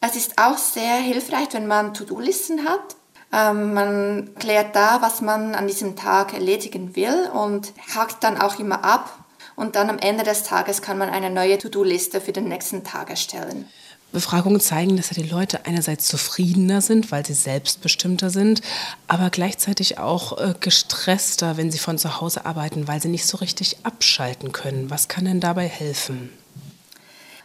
Es 0.00 0.14
ist 0.14 0.38
auch 0.38 0.58
sehr 0.58 0.94
hilfreich, 0.96 1.48
wenn 1.52 1.66
man 1.66 1.92
To-Do-Listen 1.92 2.68
hat. 2.68 2.94
Ähm, 3.32 3.74
man 3.74 4.34
klärt 4.38 4.76
da, 4.76 5.02
was 5.02 5.22
man 5.22 5.56
an 5.56 5.66
diesem 5.66 5.96
Tag 5.96 6.34
erledigen 6.34 6.94
will 6.94 7.28
und 7.32 7.72
hakt 7.96 8.22
dann 8.22 8.40
auch 8.40 8.60
immer 8.60 8.84
ab 8.84 9.23
und 9.56 9.76
dann 9.76 9.90
am 9.90 9.98
Ende 9.98 10.24
des 10.24 10.42
Tages 10.42 10.82
kann 10.82 10.98
man 10.98 11.08
eine 11.08 11.30
neue 11.30 11.58
To-Do-Liste 11.58 12.20
für 12.20 12.32
den 12.32 12.48
nächsten 12.48 12.84
Tag 12.84 13.10
erstellen. 13.10 13.66
Befragungen 14.14 14.60
zeigen, 14.60 14.96
dass 14.96 15.10
ja 15.10 15.20
die 15.20 15.28
Leute 15.28 15.66
einerseits 15.66 16.06
zufriedener 16.06 16.80
sind, 16.80 17.10
weil 17.10 17.26
sie 17.26 17.34
selbstbestimmter 17.34 18.30
sind, 18.30 18.62
aber 19.08 19.28
gleichzeitig 19.28 19.98
auch 19.98 20.38
äh, 20.38 20.54
gestresster, 20.60 21.56
wenn 21.56 21.72
sie 21.72 21.78
von 21.78 21.98
zu 21.98 22.20
Hause 22.20 22.46
arbeiten, 22.46 22.86
weil 22.86 23.02
sie 23.02 23.08
nicht 23.08 23.26
so 23.26 23.38
richtig 23.38 23.78
abschalten 23.82 24.52
können. 24.52 24.88
Was 24.88 25.08
kann 25.08 25.24
denn 25.24 25.40
dabei 25.40 25.66
helfen? 25.66 26.30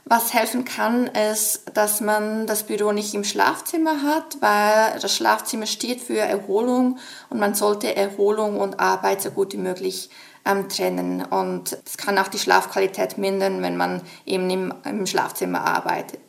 Was 0.05 0.33
helfen 0.33 0.65
kann, 0.65 1.07
ist, 1.07 1.63
dass 1.75 2.01
man 2.01 2.47
das 2.47 2.63
Büro 2.63 2.91
nicht 2.91 3.13
im 3.13 3.23
Schlafzimmer 3.23 4.01
hat, 4.03 4.37
weil 4.39 4.99
das 4.99 5.15
Schlafzimmer 5.15 5.67
steht 5.67 6.01
für 6.01 6.17
Erholung 6.17 6.97
und 7.29 7.39
man 7.39 7.53
sollte 7.53 7.95
Erholung 7.95 8.59
und 8.59 8.79
Arbeit 8.79 9.21
so 9.21 9.29
gut 9.31 9.53
wie 9.53 9.57
möglich 9.57 10.09
ähm, 10.49 10.69
trennen. 10.69 11.23
Und 11.23 11.77
es 11.85 11.97
kann 11.97 12.17
auch 12.17 12.27
die 12.27 12.39
Schlafqualität 12.39 13.17
mindern, 13.17 13.61
wenn 13.61 13.77
man 13.77 14.01
eben 14.25 14.49
im, 14.49 14.73
im 14.85 15.05
Schlafzimmer 15.05 15.61
arbeitet. 15.65 16.21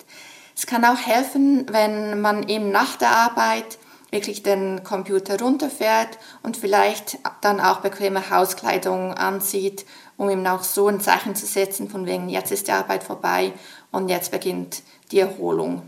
Es 0.57 0.67
kann 0.67 0.85
auch 0.85 0.99
helfen, 0.99 1.67
wenn 1.71 2.21
man 2.21 2.49
eben 2.49 2.71
nach 2.71 2.97
der 2.97 3.11
Arbeit 3.11 3.79
wirklich 4.11 4.43
den 4.43 4.83
Computer 4.83 5.39
runterfährt 5.39 6.19
und 6.43 6.57
vielleicht 6.57 7.19
dann 7.41 7.61
auch 7.61 7.79
bequeme 7.79 8.31
Hauskleidung 8.31 9.15
anzieht, 9.15 9.87
um 10.17 10.29
ihm 10.29 10.47
auch 10.47 10.65
so 10.65 10.89
ein 10.89 11.01
Zeichen 11.01 11.35
zu 11.35 11.47
setzen, 11.47 11.89
von 11.89 12.07
wegen, 12.07 12.29
jetzt 12.29 12.51
ist 12.51 12.69
die 12.69 12.73
Arbeit 12.73 13.05
vorbei 13.05 13.53
und 13.93 14.09
jetzt 14.09 14.33
beginnt 14.33 14.83
die 15.13 15.21
Erholung. 15.21 15.83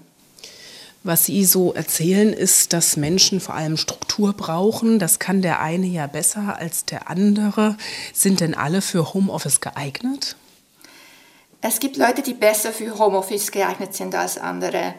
Was 1.04 1.26
Sie 1.26 1.44
so 1.44 1.73
erzählen, 1.73 2.32
ist, 2.32 2.73
dass 2.73 2.97
Menschen 2.97 3.40
vor 3.40 3.56
allem 3.56 3.76
Struktur 3.76 4.35
brauchen. 4.35 5.00
Das 5.00 5.18
kann 5.18 5.42
der 5.42 5.61
eine 5.61 5.87
ja 5.87 6.06
besser 6.06 6.56
als 6.59 6.85
der 6.85 7.11
andere. 7.11 7.76
Sind 8.12 8.40
denn 8.40 8.54
alle 8.54 8.82
für 8.82 9.12
Homeoffice 9.12 9.61
geeignet? 9.61 10.37
Es 11.61 11.80
gibt 11.80 11.97
Leute, 11.97 12.23
die 12.23 12.35
besser 12.35 12.73
für 12.73 12.99
Homeoffice 12.99 13.50
geeignet 13.50 13.94
sind 13.94 14.14
als 14.14 14.38
andere. 14.38 14.94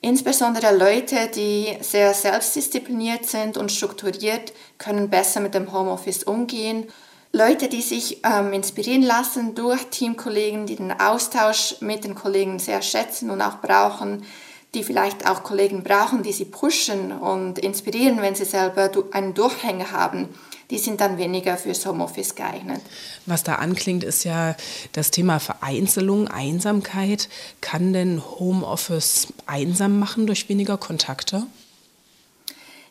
Insbesondere 0.00 0.76
Leute, 0.76 1.30
die 1.34 1.76
sehr 1.80 2.14
selbstdiszipliniert 2.14 3.26
sind 3.26 3.56
und 3.56 3.70
strukturiert, 3.70 4.52
können 4.78 5.10
besser 5.10 5.40
mit 5.40 5.54
dem 5.54 5.72
Homeoffice 5.72 6.24
umgehen. 6.24 6.86
Leute, 7.30 7.68
die 7.68 7.82
sich 7.82 8.20
ähm, 8.24 8.52
inspirieren 8.52 9.02
lassen 9.02 9.54
durch 9.54 9.84
Teamkollegen, 9.86 10.66
die 10.66 10.76
den 10.76 10.92
Austausch 10.92 11.76
mit 11.80 12.04
den 12.04 12.14
Kollegen 12.14 12.58
sehr 12.58 12.82
schätzen 12.82 13.30
und 13.30 13.40
auch 13.40 13.60
brauchen, 13.60 14.24
die 14.74 14.84
vielleicht 14.84 15.28
auch 15.28 15.42
Kollegen 15.42 15.82
brauchen, 15.82 16.22
die 16.22 16.32
sie 16.32 16.46
pushen 16.46 17.12
und 17.12 17.58
inspirieren, 17.58 18.22
wenn 18.22 18.34
sie 18.34 18.44
selber 18.44 18.90
einen 19.12 19.34
Durchhänger 19.34 19.90
haben 19.90 20.28
die 20.72 20.78
sind 20.78 21.02
dann 21.02 21.18
weniger 21.18 21.58
fürs 21.58 21.84
Homeoffice 21.84 22.34
geeignet. 22.34 22.80
Was 23.26 23.42
da 23.42 23.56
anklingt, 23.56 24.04
ist 24.04 24.24
ja 24.24 24.56
das 24.92 25.10
Thema 25.10 25.38
Vereinzelung, 25.38 26.28
Einsamkeit. 26.28 27.28
Kann 27.60 27.92
denn 27.92 28.22
Homeoffice 28.38 29.28
einsam 29.44 29.98
machen 29.98 30.26
durch 30.26 30.48
weniger 30.48 30.78
Kontakte? 30.78 31.46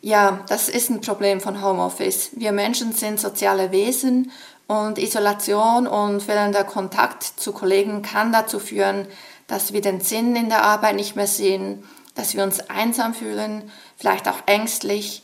Ja, 0.01 0.45
das 0.47 0.69
ist 0.69 0.91
ein 0.91 1.01
Problem 1.01 1.41
von 1.41 1.63
Homeoffice. 1.63 2.29
Wir 2.35 2.51
Menschen 2.51 2.93
sind 2.93 3.19
soziale 3.19 3.71
Wesen 3.71 4.31
Und 4.67 5.00
Isolation 5.00 5.85
und 5.88 6.21
fehlender 6.21 6.63
Kontakt 6.63 7.23
zu 7.23 7.51
Kollegen 7.51 8.03
kann 8.03 8.31
dazu 8.31 8.59
führen, 8.59 9.07
dass 9.51 9.74
wir 9.74 9.81
den 9.81 10.00
Sinn 10.00 10.38
in 10.38 10.48
der 10.48 10.63
Arbeit 10.63 10.96
nicht 10.96 11.17
mehr 11.17 11.27
sehen, 11.27 11.84
dass 12.15 12.36
wir 12.36 12.43
uns 12.43 12.62
einsam 12.70 13.13
fühlen, 13.13 13.70
vielleicht 13.98 14.29
auch 14.29 14.43
ängstlich. 14.46 15.24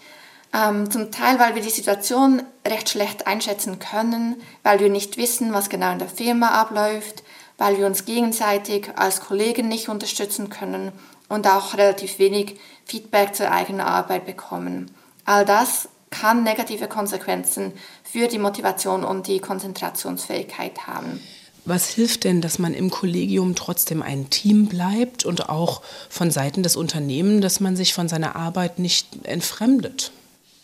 Ähm, 0.53 0.91
zum 0.91 1.13
Teil, 1.13 1.39
weil 1.39 1.55
wir 1.55 1.61
die 1.61 1.69
Situation 1.69 2.43
recht 2.67 2.89
schlecht 2.89 3.25
einschätzen 3.25 3.79
können, 3.79 4.35
weil 4.63 4.81
wir 4.81 4.89
nicht 4.89 5.15
wissen, 5.15 5.53
was 5.53 5.69
genau 5.69 5.93
in 5.93 5.99
der 5.99 6.09
Firma 6.09 6.49
abläuft, 6.49 7.23
weil 7.57 7.77
wir 7.77 7.85
uns 7.85 8.03
gegenseitig 8.03 8.89
als 8.97 9.21
Kollegen 9.21 9.69
nicht 9.69 9.87
unterstützen 9.87 10.49
können 10.49 10.91
und 11.29 11.47
auch 11.47 11.77
relativ 11.77 12.19
wenig 12.19 12.59
Feedback 12.83 13.33
zur 13.33 13.49
eigenen 13.49 13.79
Arbeit 13.79 14.25
bekommen. 14.25 14.91
All 15.23 15.45
das 15.45 15.87
kann 16.09 16.43
negative 16.43 16.89
Konsequenzen 16.89 17.71
für 18.03 18.27
die 18.27 18.39
Motivation 18.39 19.05
und 19.05 19.27
die 19.27 19.39
Konzentrationsfähigkeit 19.39 20.85
haben. 20.85 21.21
Was 21.67 21.89
hilft 21.89 22.23
denn, 22.23 22.39
dass 22.39 22.59
man 22.59 22.73
im 22.73 22.89
Kollegium 22.89 23.53
trotzdem 23.53 24.01
ein 24.01 24.29
Team 24.29 24.67
bleibt 24.67 25.25
und 25.25 25.49
auch 25.49 25.81
von 26.09 26.31
Seiten 26.31 26.63
des 26.63 26.77
Unternehmens, 26.77 27.41
dass 27.41 27.59
man 27.59 27.75
sich 27.75 27.93
von 27.93 28.07
seiner 28.07 28.37
Arbeit 28.37 28.79
nicht 28.79 29.25
entfremdet? 29.25 30.13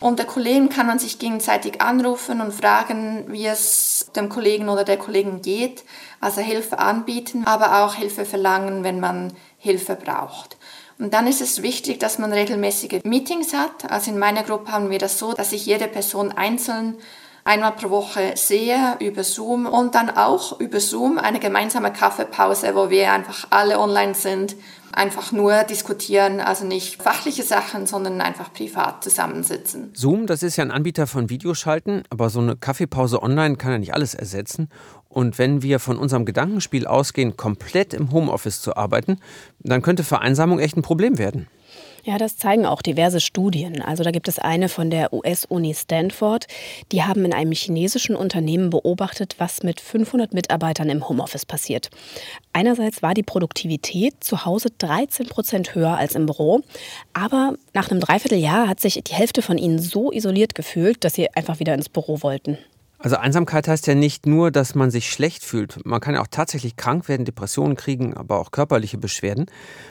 Unter 0.00 0.24
Kollegen 0.24 0.70
kann 0.70 0.86
man 0.86 0.98
sich 0.98 1.18
gegenseitig 1.18 1.82
anrufen 1.82 2.40
und 2.40 2.54
fragen, 2.54 3.26
wie 3.28 3.44
es 3.44 4.06
dem 4.16 4.30
Kollegen 4.30 4.70
oder 4.70 4.82
der 4.82 4.96
Kollegin 4.96 5.42
geht, 5.42 5.84
also 6.22 6.40
Hilfe 6.40 6.78
anbieten, 6.78 7.44
aber 7.44 7.84
auch 7.84 7.96
Hilfe 7.96 8.24
verlangen, 8.24 8.82
wenn 8.82 8.98
man 8.98 9.34
Hilfe 9.58 9.96
braucht. 9.96 10.56
Und 10.98 11.12
dann 11.12 11.26
ist 11.26 11.42
es 11.42 11.60
wichtig, 11.60 12.00
dass 12.00 12.18
man 12.18 12.32
regelmäßige 12.32 13.02
Meetings 13.04 13.52
hat. 13.52 13.90
Also 13.90 14.10
in 14.10 14.18
meiner 14.18 14.42
Gruppe 14.42 14.72
haben 14.72 14.88
wir 14.88 14.98
das 14.98 15.18
so, 15.18 15.34
dass 15.34 15.52
ich 15.52 15.66
jede 15.66 15.86
Person 15.86 16.32
einzeln 16.32 16.96
einmal 17.44 17.72
pro 17.72 17.90
Woche 17.90 18.32
sehe 18.36 18.96
über 19.00 19.22
Zoom 19.22 19.66
und 19.66 19.94
dann 19.94 20.10
auch 20.10 20.58
über 20.60 20.80
Zoom 20.80 21.18
eine 21.18 21.38
gemeinsame 21.38 21.92
Kaffeepause, 21.92 22.74
wo 22.74 22.90
wir 22.90 23.12
einfach 23.12 23.46
alle 23.50 23.78
online 23.78 24.14
sind, 24.14 24.56
einfach 24.92 25.32
nur 25.32 25.64
diskutieren, 25.64 26.40
also 26.40 26.64
nicht 26.64 27.02
fachliche 27.02 27.42
Sachen, 27.42 27.86
sondern 27.86 28.20
einfach 28.20 28.52
privat 28.52 29.04
zusammensitzen. 29.04 29.90
Zoom, 29.94 30.26
das 30.26 30.42
ist 30.42 30.56
ja 30.56 30.64
ein 30.64 30.70
Anbieter 30.70 31.06
von 31.06 31.28
Videoschalten, 31.28 32.04
aber 32.10 32.30
so 32.30 32.40
eine 32.40 32.56
Kaffeepause 32.56 33.22
online 33.22 33.56
kann 33.56 33.72
ja 33.72 33.78
nicht 33.78 33.94
alles 33.94 34.14
ersetzen. 34.14 34.68
Und 35.08 35.38
wenn 35.38 35.62
wir 35.62 35.78
von 35.78 35.96
unserem 35.96 36.24
Gedankenspiel 36.24 36.86
ausgehen, 36.86 37.36
komplett 37.36 37.94
im 37.94 38.10
Homeoffice 38.10 38.62
zu 38.62 38.76
arbeiten, 38.76 39.18
dann 39.60 39.82
könnte 39.82 40.02
Vereinsamung 40.02 40.58
echt 40.58 40.76
ein 40.76 40.82
Problem 40.82 41.18
werden. 41.18 41.46
Ja, 42.06 42.18
das 42.18 42.36
zeigen 42.36 42.66
auch 42.66 42.82
diverse 42.82 43.18
Studien. 43.18 43.80
Also 43.80 44.04
da 44.04 44.10
gibt 44.10 44.28
es 44.28 44.38
eine 44.38 44.68
von 44.68 44.90
der 44.90 45.14
US-Uni 45.14 45.72
Stanford. 45.72 46.46
Die 46.92 47.02
haben 47.02 47.24
in 47.24 47.32
einem 47.32 47.52
chinesischen 47.52 48.14
Unternehmen 48.14 48.68
beobachtet, 48.68 49.36
was 49.38 49.62
mit 49.62 49.80
500 49.80 50.34
Mitarbeitern 50.34 50.90
im 50.90 51.08
Homeoffice 51.08 51.46
passiert. 51.46 51.88
Einerseits 52.52 53.00
war 53.00 53.14
die 53.14 53.22
Produktivität 53.22 54.22
zu 54.22 54.44
Hause 54.44 54.68
13 54.76 55.28
Prozent 55.28 55.74
höher 55.74 55.96
als 55.96 56.14
im 56.14 56.26
Büro. 56.26 56.60
Aber 57.14 57.54
nach 57.72 57.90
einem 57.90 58.00
Dreivierteljahr 58.00 58.68
hat 58.68 58.80
sich 58.80 59.00
die 59.02 59.14
Hälfte 59.14 59.40
von 59.40 59.56
ihnen 59.56 59.78
so 59.78 60.12
isoliert 60.12 60.54
gefühlt, 60.54 61.04
dass 61.04 61.14
sie 61.14 61.34
einfach 61.34 61.58
wieder 61.58 61.72
ins 61.72 61.88
Büro 61.88 62.20
wollten. 62.20 62.58
Also 63.04 63.16
Einsamkeit 63.16 63.68
heißt 63.68 63.86
ja 63.86 63.94
nicht 63.94 64.24
nur, 64.24 64.50
dass 64.50 64.74
man 64.74 64.90
sich 64.90 65.10
schlecht 65.10 65.44
fühlt. 65.44 65.84
Man 65.84 66.00
kann 66.00 66.14
ja 66.14 66.22
auch 66.22 66.26
tatsächlich 66.30 66.76
krank 66.76 67.06
werden, 67.06 67.26
Depressionen 67.26 67.76
kriegen, 67.76 68.14
aber 68.14 68.38
auch 68.38 68.50
körperliche 68.50 68.96
Beschwerden. 68.96 69.44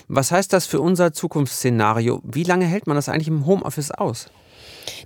Was 0.08 0.32
heißt 0.32 0.52
das 0.52 0.66
für 0.66 0.82
unser 0.82 1.14
Zukunftsszenario? 1.14 2.22
Wie 2.24 2.42
lange 2.42 2.66
hält 2.66 2.88
man 2.88 2.96
das 2.96 3.10
eigentlich 3.10 3.28
im 3.28 3.46
Homeoffice 3.46 3.92
aus? 3.92 4.32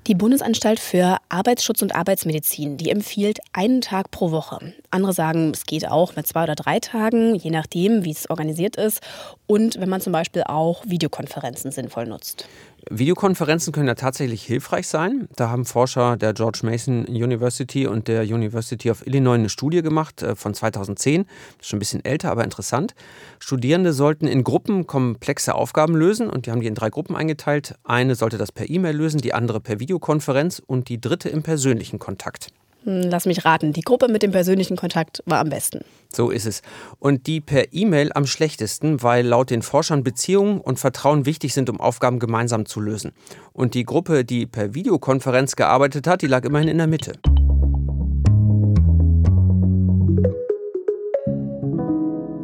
Die 0.07 0.15
Bundesanstalt 0.15 0.79
für 0.79 1.17
Arbeitsschutz 1.27 1.81
und 1.81 1.95
Arbeitsmedizin, 1.95 2.77
die 2.77 2.91
empfiehlt 2.91 3.39
einen 3.51 3.81
Tag 3.81 4.09
pro 4.09 4.31
Woche. 4.31 4.73
Andere 4.89 5.11
sagen, 5.11 5.51
es 5.53 5.65
geht 5.65 5.85
auch 5.89 6.15
mit 6.15 6.25
zwei 6.27 6.43
oder 6.43 6.55
drei 6.55 6.79
Tagen, 6.79 7.35
je 7.35 7.51
nachdem, 7.51 8.05
wie 8.05 8.11
es 8.11 8.29
organisiert 8.29 8.77
ist. 8.77 9.01
Und 9.47 9.81
wenn 9.81 9.89
man 9.89 9.99
zum 9.99 10.13
Beispiel 10.13 10.43
auch 10.43 10.85
Videokonferenzen 10.85 11.71
sinnvoll 11.71 12.05
nutzt. 12.05 12.47
Videokonferenzen 12.89 13.74
können 13.74 13.88
ja 13.88 13.96
tatsächlich 13.96 14.44
hilfreich 14.44 14.88
sein. 14.88 15.27
Da 15.36 15.50
haben 15.50 15.65
Forscher 15.65 16.17
der 16.17 16.34
George 16.34 16.60
Mason 16.63 17.06
University 17.06 17.88
und 17.88 18.08
der 18.08 18.24
University 18.24 18.89
of 18.91 19.06
Illinois 19.06 19.36
eine 19.36 19.50
Studie 19.50 19.82
gemacht 19.82 20.22
äh, 20.22 20.36
von 20.36 20.53
2010. 20.53 21.24
Das 21.24 21.32
ist 21.62 21.67
schon 21.67 21.77
ein 21.77 21.79
bisschen 21.79 22.06
älter, 22.06 22.32
aber 22.32 22.44
interessant. 22.44 22.96
Studierende 23.39 23.94
sollten 23.94 24.27
in 24.27 24.44
Gruppen 24.44 24.88
komplexe 24.88 25.56
Aufgaben 25.56 25.96
lösen 25.96 26.29
und 26.29 26.46
die 26.46 26.51
haben 26.51 26.62
die 26.62 26.67
in 26.67 26.75
drei 26.75 26.89
Gruppen 26.89 27.15
eingeteilt. 27.15 27.75
Eine 27.84 28.15
sollte 28.15 28.38
das 28.38 28.51
per 28.51 28.70
E-Mail 28.70 28.96
lösen, 28.96 29.22
die 29.22 29.34
andere 29.34 29.60
per 29.60 29.79
Videokonferenz 29.79 30.62
und 30.65 30.89
die 30.89 31.01
dritte 31.01 31.29
im 31.29 31.44
persönlichen 31.44 32.00
Kontakt. 32.00 32.51
Hm, 32.88 33.01
lass 33.01 33.25
mich 33.25 33.44
raten, 33.44 33.74
die 33.74 33.82
Gruppe 33.82 34.08
mit 34.08 34.24
dem 34.24 34.32
persönlichen 34.32 34.77
Kontakt 34.77 35.22
war 35.25 35.39
am 35.39 35.50
besten. 35.50 35.82
So 36.13 36.29
ist 36.29 36.46
es. 36.46 36.62
Und 37.00 37.27
die 37.27 37.41
per 37.41 37.74
E-Mail 37.74 38.12
am 38.13 38.25
schlechtesten, 38.25 39.03
weil 39.03 39.27
laut 39.27 39.50
den 39.50 39.62
Forschern 39.62 40.06
Beziehungen 40.06 40.62
und 40.62 40.79
Vertrauen 40.79 41.25
wichtig 41.25 41.53
sind, 41.53 41.70
um 41.70 41.82
Aufgaben 41.82 42.17
gemeinsam 42.17 42.65
zu 42.65 42.79
lösen. 42.79 43.12
Und 43.51 43.74
die 43.74 43.84
Gruppe, 43.84 44.24
die 44.24 44.46
per 44.46 44.74
Videokonferenz 44.74 45.58
gearbeitet 45.58 46.08
hat, 46.08 46.22
die 46.22 46.27
lag 46.27 46.46
immerhin 46.46 46.70
in 46.70 46.77
der 46.77 46.88
Mitte. 46.88 47.20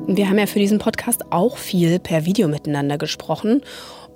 Wir 0.06 0.30
haben 0.30 0.38
ja 0.38 0.46
für 0.46 0.60
diesen 0.60 0.80
Podcast 0.80 1.24
auch 1.32 1.58
viel 1.58 1.98
per 1.98 2.26
Video 2.26 2.50
miteinander 2.50 2.98
gesprochen. 2.98 3.62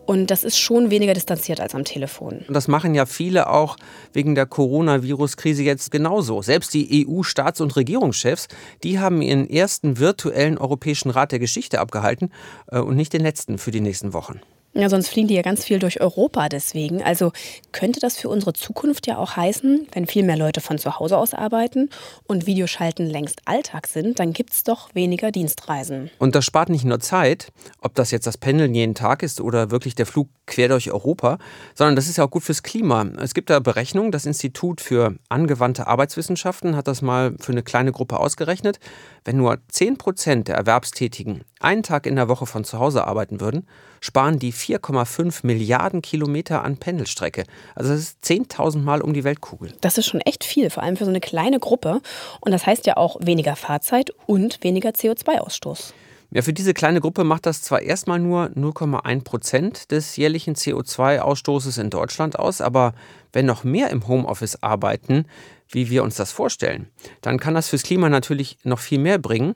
Und 0.08 0.32
das 0.32 0.46
ist 0.46 0.58
schon 0.58 0.90
weniger 0.90 1.14
distanziert 1.14 1.60
als 1.60 1.76
am 1.76 1.84
Telefon. 1.84 2.46
Und 2.48 2.54
das 2.54 2.70
machen 2.70 2.96
ja 2.96 3.06
viele 3.06 3.50
auch 3.50 3.76
wegen 4.14 4.36
der 4.36 4.46
Coronavirus-Krise 4.46 5.64
jetzt 5.64 5.92
genauso. 5.92 6.42
Selbst 6.42 6.74
die 6.74 7.06
EU-Staats- 7.06 7.60
und 7.60 7.76
Regierungschefs, 7.76 8.48
die 8.84 9.00
haben 9.00 9.22
ihren 9.22 9.50
ersten 9.50 10.00
virtuellen 10.00 10.58
Europäischen 10.58 11.10
Rat 11.10 11.34
der 11.34 11.40
Geschichte 11.40 11.82
abgehalten 11.82 12.32
äh, 12.72 12.80
und 12.80 12.96
nicht 12.96 13.12
den 13.12 13.22
letzten 13.22 13.58
für 13.58 13.72
die 13.72 13.82
nächsten 13.82 14.14
Wochen. 14.14 14.40
Ja, 14.78 14.90
sonst 14.90 15.10
fliegen 15.10 15.28
die 15.28 15.34
ja 15.34 15.42
ganz 15.42 15.66
viel 15.66 15.80
durch 15.80 16.02
Europa 16.02 16.50
deswegen. 16.50 17.02
Also 17.02 17.32
könnte 17.72 18.00
das 18.00 18.16
für 18.16 18.30
unsere 18.30 18.54
Zukunft 18.54 19.08
ja 19.08 19.18
auch 19.18 19.36
heißen, 19.36 19.88
wenn 19.92 20.06
viel 20.06 20.24
mehr 20.24 20.38
Leute 20.38 20.62
von 20.62 20.78
zu 20.78 21.00
Hause 21.00 21.18
aus 21.18 21.34
arbeiten 21.34 21.90
und 22.28 22.46
Videoschalten 22.46 23.08
längst 23.08 23.42
Alltag 23.46 23.88
sind, 23.88 24.20
dann 24.20 24.34
gibt 24.34 24.54
es 24.54 24.64
doch 24.64 24.94
weniger 24.94 25.32
Dienstreisen. 25.32 26.12
Und 26.20 26.36
das 26.36 26.46
spart 26.46 26.70
nicht 26.70 26.86
nur 26.86 27.00
Zeit, 27.00 27.52
ob 27.82 27.96
das 27.96 28.12
jetzt 28.12 28.28
das 28.28 28.38
Pendeln 28.38 28.76
jeden 28.76 28.94
Tag 28.94 29.24
ist 29.24 29.42
oder 29.42 29.72
wirklich 29.72 29.96
der 29.96 30.06
Flug 30.06 30.30
quer 30.46 30.70
durch 30.70 30.92
Europa, 30.92 31.40
sondern 31.74 31.96
das 31.96 32.08
ist 32.08 32.18
ja 32.18 32.26
auch 32.26 32.30
gut 32.30 32.44
fürs 32.44 32.62
Klima. 32.62 33.04
Es 33.20 33.34
gibt 33.34 33.50
da 33.50 33.60
Berechnungen, 33.60 34.12
das 34.12 34.28
Institut 34.28 34.80
für 34.80 35.16
angewandte 35.28 35.88
Arbeitswissenschaften 35.88 36.76
hat 36.76 36.88
das 36.88 37.02
mal 37.02 37.34
für 37.40 37.52
eine 37.52 37.64
kleine 37.64 37.92
Gruppe 37.92 38.20
ausgerechnet. 38.20 38.80
Wenn 39.26 39.38
nur 39.38 39.58
10 39.70 39.98
Prozent 39.98 40.50
der 40.50 40.56
Erwerbstätigen 40.56 41.42
einen 41.60 41.82
Tag 41.82 42.06
in 42.06 42.16
der 42.16 42.30
Woche 42.30 42.46
von 42.46 42.64
zu 42.64 42.78
Hause 42.78 43.06
arbeiten 43.08 43.42
würden, 43.42 43.68
sparen 44.00 44.40
die 44.40 44.54
4,5 44.54 45.40
Milliarden 45.44 46.02
Kilometer 46.02 46.64
an 46.64 46.78
Pendelstrecke. 46.78 47.44
Also 47.76 47.92
das 47.92 48.00
ist 48.00 48.24
10.000 48.24 48.80
Mal 48.80 49.02
um 49.02 49.14
die 49.14 49.24
Weltkugel. 49.24 49.74
Das 49.82 49.98
ist 49.98 50.08
schon 50.08 50.22
echt 50.22 50.44
viel, 50.44 50.70
vor 50.70 50.84
allem 50.84 50.98
für 50.98 51.06
so 51.06 51.12
eine 51.12 51.20
kleine 51.20 51.60
Gruppe. 51.60 52.02
Und 52.42 52.52
das 52.52 52.66
heißt 52.66 52.86
ja 52.86 52.98
auch 52.98 53.18
weniger 53.22 53.56
Fahrzeit 53.56 54.12
und 54.26 54.64
weniger 54.64 54.90
CO2-Ausstoß. 54.90 55.94
Ja, 56.30 56.42
für 56.42 56.52
diese 56.52 56.74
kleine 56.74 57.00
Gruppe 57.00 57.24
macht 57.24 57.46
das 57.46 57.62
zwar 57.62 57.82
erstmal 57.82 58.20
nur 58.20 58.48
0,1 58.48 59.24
Prozent 59.24 59.92
des 59.92 60.18
jährlichen 60.18 60.56
CO2-Ausstoßes 60.56 61.80
in 61.80 61.90
Deutschland 61.90 62.38
aus, 62.38 62.60
aber 62.60 62.94
wenn 63.32 63.46
noch 63.46 63.64
mehr 63.64 63.92
im 63.92 64.08
Homeoffice 64.08 64.62
arbeiten, 64.62 65.26
wie 65.70 65.90
wir 65.90 66.04
uns 66.04 66.16
das 66.16 66.34
vorstellen, 66.34 66.90
dann 67.22 67.40
kann 67.40 67.54
das 67.54 67.70
fürs 67.70 67.84
Klima 67.84 68.10
natürlich 68.10 68.58
noch 68.64 68.80
viel 68.80 69.00
mehr 69.00 69.20
bringen 69.20 69.54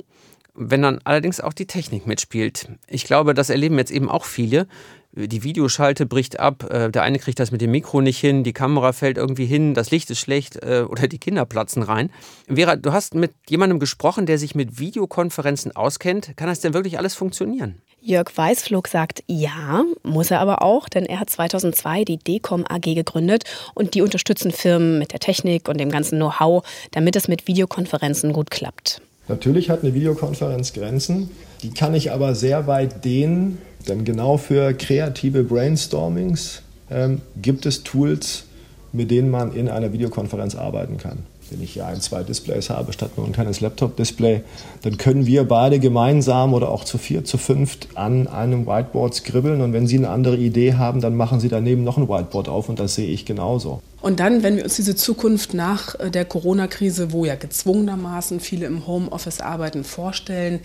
wenn 0.54 0.82
dann 0.82 1.00
allerdings 1.04 1.40
auch 1.40 1.54
die 1.54 1.68
Technik 1.68 2.08
mitspielt. 2.08 2.68
Ich 2.88 3.06
glaube, 3.06 3.34
das 3.34 3.50
erleben 3.50 3.78
jetzt 3.78 3.92
eben 3.92 4.10
auch 4.10 4.26
viele. 4.26 4.68
Die 5.14 5.44
Videoschalte 5.44 6.06
bricht 6.06 6.40
ab, 6.40 6.72
äh, 6.72 6.90
der 6.90 7.04
eine 7.04 7.20
kriegt 7.20 7.40
das 7.40 7.52
mit 7.52 7.60
dem 7.60 7.72
Mikro 7.72 8.00
nicht 8.00 8.20
hin, 8.20 8.46
die 8.46 8.54
Kamera 8.54 8.94
fällt 8.94 9.18
irgendwie 9.18 9.46
hin, 9.46 9.74
das 9.74 9.92
Licht 9.92 10.10
ist 10.10 10.20
schlecht 10.20 10.64
äh, 10.64 10.86
oder 10.88 11.10
die 11.10 11.18
Kinder 11.18 11.44
platzen 11.46 11.84
rein. 11.84 12.12
Vera, 12.48 12.78
du 12.78 12.94
hast 12.94 13.14
mit 13.14 13.34
jemandem 13.50 13.80
gesprochen, 13.80 14.26
der 14.26 14.38
sich 14.38 14.56
mit 14.56 14.80
Videokonferenzen 14.80 15.76
auskennt. 15.76 16.38
Kann 16.38 16.48
das 16.48 16.62
denn 16.62 16.74
wirklich 16.74 16.98
alles 16.98 17.14
funktionieren? 17.14 17.82
Jörg 18.00 18.32
Weißflug 18.34 18.88
sagt 18.88 19.22
ja, 19.28 19.84
muss 20.02 20.32
er 20.32 20.40
aber 20.40 20.62
auch, 20.62 20.88
denn 20.88 21.06
er 21.06 21.20
hat 21.20 21.30
2002 21.30 22.06
die 22.06 22.18
Decom 22.18 22.66
AG 22.68 22.96
gegründet 22.96 23.44
und 23.76 23.94
die 23.96 24.02
unterstützen 24.02 24.52
Firmen 24.52 24.98
mit 24.98 25.12
der 25.12 25.20
Technik 25.20 25.68
und 25.68 25.78
dem 25.78 25.92
ganzen 25.92 26.18
Know-how, 26.18 26.66
damit 26.92 27.18
es 27.18 27.28
mit 27.28 27.48
Videokonferenzen 27.48 28.32
gut 28.32 28.50
klappt. 28.50 29.02
Natürlich 29.28 29.70
hat 29.70 29.84
eine 29.84 29.94
Videokonferenz 29.94 30.74
Grenzen, 30.74 31.30
die 31.64 31.72
kann 31.72 31.94
ich 31.94 32.12
aber 32.12 32.36
sehr 32.36 32.68
weit 32.68 33.06
dehnen, 33.06 33.60
denn 33.88 34.04
genau 34.04 34.38
für 34.38 34.74
kreative 34.74 35.44
Brainstormings 35.44 36.64
ähm, 36.90 37.22
gibt 37.42 37.66
es 37.66 37.84
Tools, 37.84 38.46
mit 38.92 39.12
denen 39.12 39.30
man 39.30 39.54
in 39.54 39.70
einer 39.70 39.94
Videokonferenz 39.94 40.56
arbeiten 40.56 40.98
kann. 40.98 41.20
Wenn 41.52 41.62
ich 41.62 41.74
hier 41.74 41.86
ein, 41.86 42.00
zwei 42.02 42.24
Displays 42.24 42.70
habe 42.70 42.94
statt 42.94 43.12
nur 43.18 43.26
ein 43.26 43.34
kleines 43.34 43.62
Laptop-Display, 43.62 44.42
dann 44.82 44.98
können 44.98 45.26
wir 45.26 45.44
beide 45.44 45.80
gemeinsam 45.80 46.54
oder 46.54 46.70
auch 46.70 46.86
zu 46.86 46.98
vier, 46.98 47.26
zu 47.26 47.38
fünft 47.38 47.90
an 47.96 48.28
einem 48.28 48.66
Whiteboard 48.66 49.14
skribbeln. 49.14 49.62
Und 49.62 49.74
wenn 49.74 49.86
Sie 49.86 49.98
eine 49.98 50.10
andere 50.10 50.38
Idee 50.38 50.76
haben, 50.76 51.02
dann 51.02 51.16
machen 51.16 51.40
Sie 51.40 51.50
daneben 51.50 51.84
noch 51.84 51.98
ein 51.98 52.08
Whiteboard 52.08 52.48
auf 52.48 52.70
und 52.70 52.80
das 52.80 52.96
sehe 52.96 53.10
ich 53.10 53.26
genauso. 53.26 53.82
Und 54.02 54.20
dann, 54.20 54.42
wenn 54.42 54.58
wir 54.58 54.64
uns 54.64 54.78
diese 54.78 54.96
Zukunft 54.96 55.54
nach 55.54 55.94
äh, 56.00 56.10
der 56.10 56.26
Corona-Krise, 56.26 57.12
wo 57.12 57.24
ja 57.24 57.36
gezwungenermaßen 57.36 58.40
viele 58.40 58.66
im 58.66 58.88
Homeoffice 58.88 59.42
arbeiten, 59.42 59.84
vorstellen, 59.84 60.60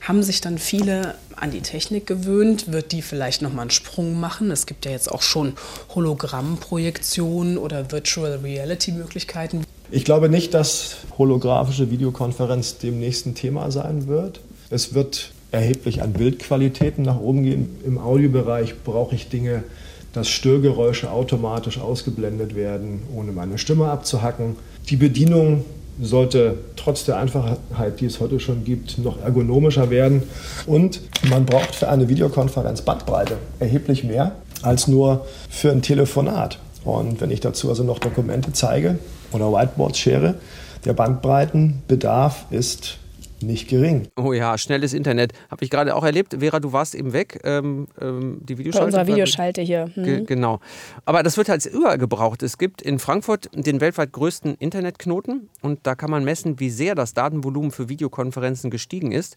haben 0.00 0.22
sich 0.22 0.40
dann 0.40 0.58
viele 0.58 1.14
an 1.36 1.52
die 1.52 1.60
Technik 1.60 2.06
gewöhnt? 2.06 2.72
Wird 2.72 2.90
die 2.90 3.02
vielleicht 3.02 3.42
nochmal 3.42 3.62
einen 3.62 3.70
Sprung 3.70 4.18
machen? 4.18 4.50
Es 4.50 4.66
gibt 4.66 4.86
ja 4.86 4.90
jetzt 4.90 5.10
auch 5.10 5.22
schon 5.22 5.54
Hologrammprojektionen 5.94 7.58
oder 7.58 7.92
Virtual 7.92 8.40
Reality-Möglichkeiten. 8.42 9.64
Ich 9.92 10.04
glaube 10.04 10.28
nicht, 10.28 10.54
dass 10.54 10.98
holographische 11.18 11.90
Videokonferenz 11.90 12.78
dem 12.78 13.00
nächsten 13.00 13.34
Thema 13.34 13.72
sein 13.72 14.06
wird. 14.06 14.40
Es 14.70 14.94
wird 14.94 15.32
erheblich 15.50 16.00
an 16.00 16.12
Bildqualitäten 16.12 17.04
nach 17.04 17.18
oben 17.18 17.42
gehen. 17.42 17.76
Im 17.84 17.98
Audiobereich 17.98 18.84
brauche 18.84 19.16
ich 19.16 19.28
Dinge, 19.30 19.64
dass 20.12 20.28
Störgeräusche 20.28 21.10
automatisch 21.10 21.80
ausgeblendet 21.80 22.54
werden, 22.54 23.02
ohne 23.16 23.32
meine 23.32 23.58
Stimme 23.58 23.90
abzuhacken. 23.90 24.54
Die 24.88 24.96
Bedienung 24.96 25.64
sollte 26.00 26.58
trotz 26.76 27.04
der 27.04 27.18
Einfachheit, 27.18 28.00
die 28.00 28.06
es 28.06 28.20
heute 28.20 28.38
schon 28.38 28.64
gibt, 28.64 28.98
noch 28.98 29.20
ergonomischer 29.20 29.90
werden. 29.90 30.22
Und 30.66 31.00
man 31.28 31.46
braucht 31.46 31.74
für 31.74 31.88
eine 31.88 32.08
Videokonferenz 32.08 32.82
Bandbreite 32.82 33.38
erheblich 33.58 34.04
mehr 34.04 34.36
als 34.62 34.86
nur 34.86 35.26
für 35.48 35.72
ein 35.72 35.82
Telefonat. 35.82 36.58
Und 36.84 37.20
wenn 37.20 37.30
ich 37.30 37.40
dazu 37.40 37.68
also 37.68 37.84
noch 37.84 37.98
Dokumente 37.98 38.52
zeige 38.52 38.98
oder 39.32 39.52
Whiteboards 39.52 39.98
schere, 39.98 40.36
der 40.84 40.94
Bandbreitenbedarf 40.94 42.46
ist 42.50 42.98
nicht 43.42 43.68
gering. 43.68 44.08
Oh 44.16 44.32
ja, 44.32 44.56
schnelles 44.58 44.92
Internet. 44.92 45.32
Habe 45.50 45.64
ich 45.64 45.70
gerade 45.70 45.94
auch 45.94 46.04
erlebt. 46.04 46.36
Vera, 46.40 46.60
du 46.60 46.72
warst 46.72 46.94
eben 46.94 47.12
weg. 47.12 47.40
Ähm, 47.44 47.88
ähm, 48.00 48.40
die 48.42 48.58
Videoschalte. 48.58 48.92
Bei 48.92 49.00
unserer 49.00 49.06
Videoschalte 49.06 49.62
hier. 49.62 49.90
Mhm. 49.94 50.04
Ge 50.04 50.24
genau. 50.24 50.60
Aber 51.04 51.22
das 51.22 51.36
wird 51.36 51.48
halt 51.48 51.64
überall 51.66 51.98
gebraucht. 51.98 52.42
Es 52.42 52.58
gibt 52.58 52.82
in 52.82 52.98
Frankfurt 52.98 53.50
den 53.54 53.80
weltweit 53.80 54.12
größten 54.12 54.56
Internetknoten 54.56 55.48
und 55.62 55.80
da 55.84 55.94
kann 55.94 56.10
man 56.10 56.24
messen, 56.24 56.60
wie 56.60 56.70
sehr 56.70 56.94
das 56.94 57.14
Datenvolumen 57.14 57.70
für 57.70 57.88
Videokonferenzen 57.88 58.70
gestiegen 58.70 59.12
ist. 59.12 59.36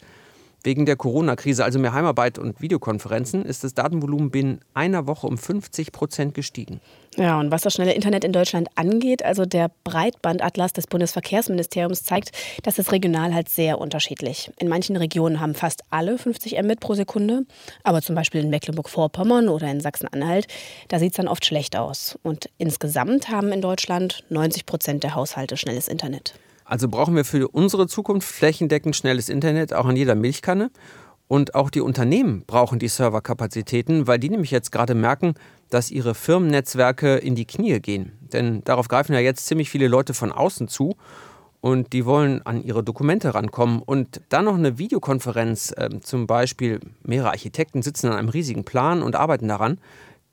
Wegen 0.65 0.86
der 0.86 0.96
Corona-Krise, 0.96 1.65
also 1.65 1.77
mehr 1.77 1.91
Heimarbeit 1.91 2.39
und 2.39 2.62
Videokonferenzen, 2.62 3.43
ist 3.43 3.65
das 3.65 3.74
Datenvolumen 3.74 4.32
binnen 4.32 4.62
einer 4.74 5.08
Woche 5.08 5.27
um 5.27 5.38
50 5.38 5.91
Prozent 5.91 6.34
gestiegen. 6.34 6.79
Ja, 7.17 7.38
und 7.38 7.51
was 7.51 7.63
das 7.63 7.74
schnelle 7.74 7.93
Internet 7.93 8.24
in 8.24 8.32
Deutschland 8.32 8.70
angeht, 8.75 9.25
also 9.25 9.46
der 9.46 9.70
Breitbandatlas 9.84 10.72
des 10.72 10.88
Bundesverkehrsministeriums 10.88 12.03
zeigt, 12.03 12.32
das 12.63 12.79
ist 12.79 12.93
regional 12.93 13.34
halt 13.34 13.50
sehr 13.50 13.79
unterschiedlich. 13.79 14.51
In 14.58 14.70
manchen 14.70 14.96
Regionen 14.96 15.41
haben 15.41 15.53
fast 15.53 15.82
alle 15.89 16.17
50 16.17 16.58
Mbit 16.63 16.79
pro 16.79 16.93
Sekunde, 16.93 17.46
aber 17.84 18.01
zum 18.01 18.15
Beispiel 18.15 18.41
in 18.41 18.50
Mecklenburg-Vorpommern 18.50 19.50
oder 19.50 19.70
in 19.70 19.82
Sachsen-Anhalt, 19.82 20.48
da 20.88 20.98
sieht 20.98 21.12
es 21.12 21.17
dann 21.17 21.27
oft 21.27 21.46
schlecht 21.46 21.75
aus. 21.75 22.17
Und 22.24 22.50
insgesamt 22.58 23.29
haben 23.29 23.51
in 23.51 23.62
Deutschland 23.62 24.24
90 24.29 24.65
Prozent 24.65 25.03
der 25.03 25.13
Haushalte 25.13 25.58
schnelles 25.58 25.89
Internet. 25.89 26.36
Also 26.65 26.88
brauchen 26.88 27.15
wir 27.15 27.25
für 27.25 27.48
unsere 27.48 27.88
Zukunft 27.88 28.27
flächendeckend 28.27 28.96
schnelles 28.96 29.29
Internet, 29.29 29.74
auch 29.74 29.86
an 29.86 29.96
jeder 29.96 30.15
Milchkanne. 30.15 30.72
Und 31.27 31.55
auch 31.55 31.70
die 31.70 31.82
Unternehmen 31.82 32.43
brauchen 32.46 32.79
die 32.79 32.88
Serverkapazitäten, 32.88 34.08
weil 34.08 34.20
die 34.20 34.29
nämlich 34.29 34.51
jetzt 34.51 34.72
gerade 34.72 34.93
merken, 34.93 35.34
dass 35.70 35.89
ihre 35.89 36.13
Firmennetzwerke 36.13 37.15
in 37.15 37.36
die 37.36 37.46
Knie 37.46 37.79
gehen. 37.79 38.12
Denn 38.22 38.63
darauf 38.63 38.88
greifen 38.88 39.13
ja 39.13 39.20
jetzt 39.20 39.46
ziemlich 39.48 39.70
viele 39.70 39.88
Leute 39.88 40.13
von 40.13 40.32
außen 40.32 40.67
zu 40.67 40.96
und 41.62 41.93
die 41.93 42.05
wollen 42.05 42.46
an 42.46 42.62
ihre 42.62 42.84
Dokumente 42.84 43.34
rankommen. 43.34 43.82
Und 43.82 44.22
dann 44.29 44.46
noch 44.46 44.55
eine 44.55 44.77
Videokonferenz, 44.77 45.74
äh, 45.77 45.89
zum 46.01 46.27
Beispiel 46.27 46.82
mehrere 47.03 47.29
Architekten 47.29 47.82
sitzen 47.82 48.08
an 48.08 48.17
einem 48.17 48.29
riesigen 48.29 48.65
Plan 48.65 49.01
und 49.01 49.15
arbeiten 49.15 49.48
daran, 49.48 49.79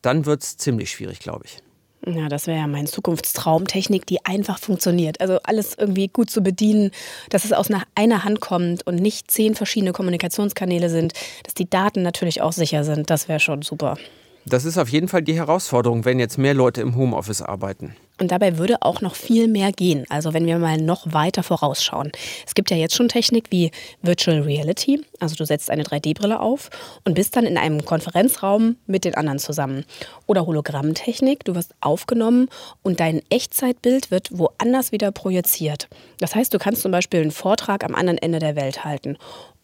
dann 0.02 0.26
wird 0.26 0.42
es 0.42 0.56
ziemlich 0.56 0.90
schwierig, 0.90 1.20
glaube 1.20 1.44
ich. 1.44 1.62
Ja, 2.06 2.28
das 2.28 2.46
wäre 2.46 2.58
ja 2.58 2.66
mein 2.66 2.86
Zukunftstraum. 2.86 3.66
Technik, 3.66 4.06
die 4.06 4.24
einfach 4.24 4.58
funktioniert. 4.58 5.20
Also 5.20 5.38
alles 5.42 5.76
irgendwie 5.76 6.08
gut 6.08 6.30
zu 6.30 6.42
bedienen, 6.42 6.92
dass 7.28 7.44
es 7.44 7.52
aus 7.52 7.68
einer 7.94 8.24
Hand 8.24 8.40
kommt 8.40 8.86
und 8.86 8.96
nicht 8.96 9.30
zehn 9.30 9.54
verschiedene 9.54 9.92
Kommunikationskanäle 9.92 10.88
sind, 10.88 11.12
dass 11.42 11.54
die 11.54 11.68
Daten 11.68 12.02
natürlich 12.02 12.40
auch 12.40 12.52
sicher 12.52 12.84
sind. 12.84 13.10
Das 13.10 13.28
wäre 13.28 13.40
schon 13.40 13.62
super. 13.62 13.98
Das 14.46 14.64
ist 14.64 14.78
auf 14.78 14.88
jeden 14.88 15.08
Fall 15.08 15.22
die 15.22 15.36
Herausforderung, 15.36 16.04
wenn 16.04 16.18
jetzt 16.18 16.38
mehr 16.38 16.54
Leute 16.54 16.80
im 16.80 16.96
Homeoffice 16.96 17.42
arbeiten. 17.42 17.94
Und 18.20 18.32
dabei 18.32 18.58
würde 18.58 18.82
auch 18.82 19.00
noch 19.00 19.14
viel 19.14 19.48
mehr 19.48 19.72
gehen. 19.72 20.04
Also 20.10 20.34
wenn 20.34 20.44
wir 20.44 20.58
mal 20.58 20.76
noch 20.76 21.12
weiter 21.12 21.42
vorausschauen. 21.42 22.12
Es 22.46 22.54
gibt 22.54 22.70
ja 22.70 22.76
jetzt 22.76 22.94
schon 22.94 23.08
Technik 23.08 23.46
wie 23.50 23.70
Virtual 24.02 24.40
Reality. 24.40 25.00
Also 25.20 25.36
du 25.36 25.46
setzt 25.46 25.70
eine 25.70 25.84
3D-Brille 25.84 26.38
auf 26.38 26.68
und 27.04 27.14
bist 27.14 27.34
dann 27.34 27.46
in 27.46 27.56
einem 27.56 27.82
Konferenzraum 27.82 28.76
mit 28.86 29.06
den 29.06 29.14
anderen 29.14 29.38
zusammen. 29.38 29.84
Oder 30.26 30.44
Hologrammtechnik. 30.44 31.44
Du 31.44 31.54
wirst 31.54 31.74
aufgenommen 31.80 32.48
und 32.82 33.00
dein 33.00 33.22
Echtzeitbild 33.30 34.10
wird 34.10 34.28
woanders 34.36 34.92
wieder 34.92 35.12
projiziert. 35.12 35.88
Das 36.18 36.34
heißt, 36.34 36.52
du 36.52 36.58
kannst 36.58 36.82
zum 36.82 36.92
Beispiel 36.92 37.20
einen 37.20 37.30
Vortrag 37.30 37.84
am 37.84 37.94
anderen 37.94 38.18
Ende 38.18 38.38
der 38.38 38.54
Welt 38.54 38.84
halten. 38.84 39.16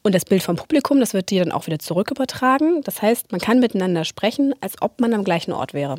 Und 0.06 0.14
das 0.14 0.24
Bild 0.24 0.44
vom 0.44 0.54
Publikum, 0.54 1.00
das 1.00 1.14
wird 1.14 1.30
dir 1.30 1.42
dann 1.42 1.50
auch 1.50 1.66
wieder 1.66 1.80
zurück 1.80 2.12
übertragen. 2.12 2.80
Das 2.84 3.02
heißt, 3.02 3.32
man 3.32 3.40
kann 3.40 3.58
miteinander 3.58 4.04
sprechen, 4.04 4.54
als 4.60 4.80
ob 4.80 5.00
man 5.00 5.12
am 5.12 5.24
gleichen 5.24 5.50
Ort 5.50 5.74
wäre. 5.74 5.96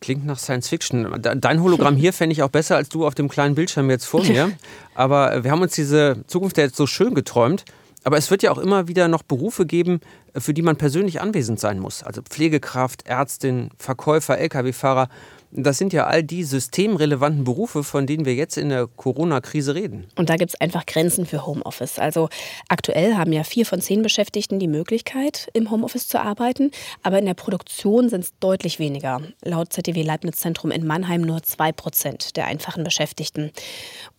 Klingt 0.00 0.24
nach 0.24 0.38
Science 0.38 0.70
Fiction. 0.70 1.20
Dein 1.20 1.62
Hologramm 1.62 1.94
hier 1.98 2.14
fände 2.14 2.32
ich 2.32 2.42
auch 2.42 2.48
besser 2.48 2.76
als 2.76 2.88
du 2.88 3.06
auf 3.06 3.14
dem 3.14 3.28
kleinen 3.28 3.54
Bildschirm 3.54 3.90
jetzt 3.90 4.06
vor 4.06 4.24
mir. 4.24 4.52
Aber 4.94 5.44
wir 5.44 5.50
haben 5.50 5.60
uns 5.60 5.74
diese 5.74 6.24
Zukunft 6.26 6.56
ja 6.56 6.64
jetzt 6.64 6.76
so 6.76 6.86
schön 6.86 7.14
geträumt. 7.14 7.66
Aber 8.02 8.16
es 8.16 8.30
wird 8.30 8.42
ja 8.42 8.50
auch 8.50 8.56
immer 8.56 8.88
wieder 8.88 9.08
noch 9.08 9.22
Berufe 9.22 9.66
geben, 9.66 10.00
für 10.34 10.54
die 10.54 10.62
man 10.62 10.76
persönlich 10.76 11.20
anwesend 11.20 11.60
sein 11.60 11.80
muss. 11.80 12.02
Also 12.02 12.22
Pflegekraft, 12.22 13.06
Ärztin, 13.06 13.68
Verkäufer, 13.76 14.38
Lkw-Fahrer. 14.38 15.10
Das 15.50 15.78
sind 15.78 15.94
ja 15.94 16.06
all 16.06 16.22
die 16.22 16.44
systemrelevanten 16.44 17.44
Berufe, 17.44 17.82
von 17.82 18.06
denen 18.06 18.26
wir 18.26 18.34
jetzt 18.34 18.58
in 18.58 18.68
der 18.68 18.86
Corona-Krise 18.86 19.74
reden. 19.74 20.06
Und 20.16 20.28
da 20.28 20.36
gibt 20.36 20.50
es 20.50 20.60
einfach 20.60 20.84
Grenzen 20.84 21.24
für 21.24 21.46
Homeoffice. 21.46 21.98
Also 21.98 22.28
aktuell 22.68 23.14
haben 23.14 23.32
ja 23.32 23.44
vier 23.44 23.64
von 23.64 23.80
zehn 23.80 24.02
Beschäftigten 24.02 24.58
die 24.58 24.68
Möglichkeit, 24.68 25.48
im 25.54 25.70
Homeoffice 25.70 26.06
zu 26.06 26.20
arbeiten, 26.20 26.70
aber 27.02 27.18
in 27.18 27.24
der 27.24 27.34
Produktion 27.34 28.10
sind 28.10 28.24
es 28.24 28.32
deutlich 28.40 28.78
weniger. 28.78 29.22
Laut 29.42 29.72
ZDW 29.72 30.02
Leibniz 30.02 30.36
Zentrum 30.36 30.70
in 30.70 30.86
Mannheim 30.86 31.22
nur 31.22 31.42
zwei 31.42 31.72
Prozent 31.72 32.36
der 32.36 32.46
einfachen 32.46 32.84
Beschäftigten. 32.84 33.50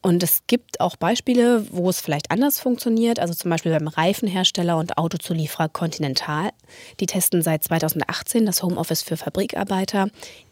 Und 0.01 0.23
es 0.23 0.43
gibt 0.47 0.79
auch 0.79 0.95
Beispiele, 0.95 1.65
wo 1.71 1.89
es 1.89 2.01
vielleicht 2.01 2.31
anders 2.31 2.59
funktioniert, 2.59 3.19
also 3.19 3.33
zum 3.33 3.51
Beispiel 3.51 3.71
beim 3.77 3.87
Reifenhersteller 3.87 4.77
und 4.77 4.97
Autozulieferer 4.97 5.69
Continental. 5.69 6.49
Die 6.99 7.05
testen 7.05 7.41
seit 7.41 7.63
2018 7.63 8.45
das 8.45 8.63
Homeoffice 8.63 9.03
für 9.03 9.17
Fabrikarbeiter 9.17 10.07